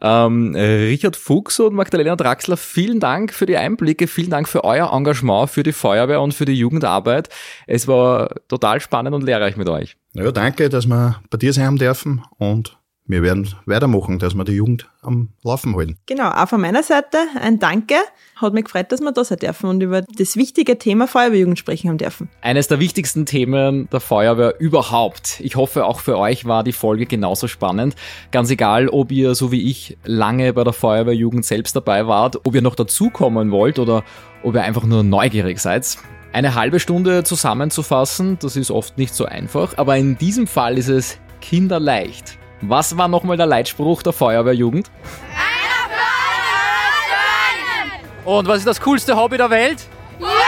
Ähm, 0.00 0.54
Richard 0.54 1.16
Fuchs 1.16 1.58
und 1.60 1.74
Magdalena 1.74 2.16
Draxler, 2.16 2.56
vielen 2.56 3.00
Dank 3.00 3.32
für 3.32 3.46
die 3.46 3.56
Einblicke, 3.56 4.06
vielen 4.06 4.30
Dank 4.30 4.48
für 4.48 4.64
euer 4.64 4.92
Engagement 4.92 5.50
für 5.50 5.62
die 5.62 5.72
Feuerwehr 5.72 6.20
und 6.20 6.34
für 6.34 6.44
die 6.44 6.54
Jugendarbeit. 6.54 7.28
Es 7.66 7.88
war 7.88 8.30
total 8.48 8.80
spannend 8.80 9.14
und 9.14 9.24
lehrreich 9.24 9.56
mit 9.56 9.68
euch. 9.68 9.96
Ja, 10.14 10.30
danke, 10.32 10.68
dass 10.68 10.86
wir 10.86 11.20
bei 11.30 11.38
dir 11.38 11.52
sein 11.52 11.76
dürfen 11.76 12.22
und 12.38 12.78
wir 13.08 13.22
werden 13.22 13.48
weitermachen, 13.64 14.18
dass 14.18 14.34
wir 14.34 14.44
die 14.44 14.52
Jugend 14.52 14.86
am 15.00 15.30
Laufen 15.42 15.74
halten. 15.74 15.96
Genau, 16.04 16.30
auch 16.30 16.48
von 16.48 16.60
meiner 16.60 16.82
Seite 16.82 17.16
ein 17.40 17.58
Danke. 17.58 17.94
Hat 18.36 18.52
mich 18.52 18.66
gefreut, 18.66 18.92
dass 18.92 19.00
wir 19.00 19.12
da 19.12 19.24
sein 19.24 19.38
dürfen 19.38 19.70
und 19.70 19.82
über 19.82 20.02
das 20.02 20.36
wichtige 20.36 20.78
Thema 20.78 21.08
Feuerwehrjugend 21.08 21.58
sprechen 21.58 21.88
haben 21.88 21.96
dürfen. 21.96 22.28
Eines 22.42 22.68
der 22.68 22.80
wichtigsten 22.80 23.24
Themen 23.24 23.88
der 23.90 24.00
Feuerwehr 24.00 24.60
überhaupt. 24.60 25.40
Ich 25.40 25.56
hoffe, 25.56 25.86
auch 25.86 26.00
für 26.00 26.18
euch 26.18 26.44
war 26.44 26.62
die 26.62 26.72
Folge 26.72 27.06
genauso 27.06 27.48
spannend. 27.48 27.96
Ganz 28.30 28.50
egal, 28.50 28.88
ob 28.88 29.10
ihr, 29.10 29.34
so 29.34 29.50
wie 29.50 29.70
ich, 29.70 29.96
lange 30.04 30.52
bei 30.52 30.62
der 30.62 30.74
Feuerwehrjugend 30.74 31.46
selbst 31.46 31.74
dabei 31.74 32.06
wart, 32.06 32.44
ob 32.44 32.54
ihr 32.54 32.62
noch 32.62 32.76
dazukommen 32.76 33.50
wollt 33.50 33.78
oder 33.78 34.04
ob 34.42 34.54
ihr 34.54 34.62
einfach 34.62 34.84
nur 34.84 35.02
neugierig 35.02 35.60
seid. 35.60 35.96
Eine 36.34 36.54
halbe 36.54 36.78
Stunde 36.78 37.24
zusammenzufassen, 37.24 38.38
das 38.38 38.54
ist 38.56 38.70
oft 38.70 38.98
nicht 38.98 39.14
so 39.14 39.24
einfach, 39.24 39.78
aber 39.78 39.96
in 39.96 40.18
diesem 40.18 40.46
Fall 40.46 40.76
ist 40.76 40.88
es 40.88 41.18
kinderleicht. 41.40 42.38
Was 42.60 42.96
war 42.96 43.08
nochmal 43.08 43.36
der 43.36 43.46
Leitspruch 43.46 44.02
der 44.02 44.12
Feuerwehrjugend? 44.12 44.90
Einer 45.32 45.94
für 45.94 46.00
alle, 48.24 48.38
Und 48.38 48.48
was 48.48 48.58
ist 48.58 48.66
das 48.66 48.80
coolste 48.80 49.16
Hobby 49.16 49.36
der 49.36 49.50
Welt? 49.50 49.86
Feuerwehrjugend! 50.18 50.38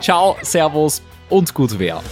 Ciao, 0.00 0.36
Servus 0.42 1.02
und 1.30 1.54
gut 1.54 1.78
wer. 1.78 2.02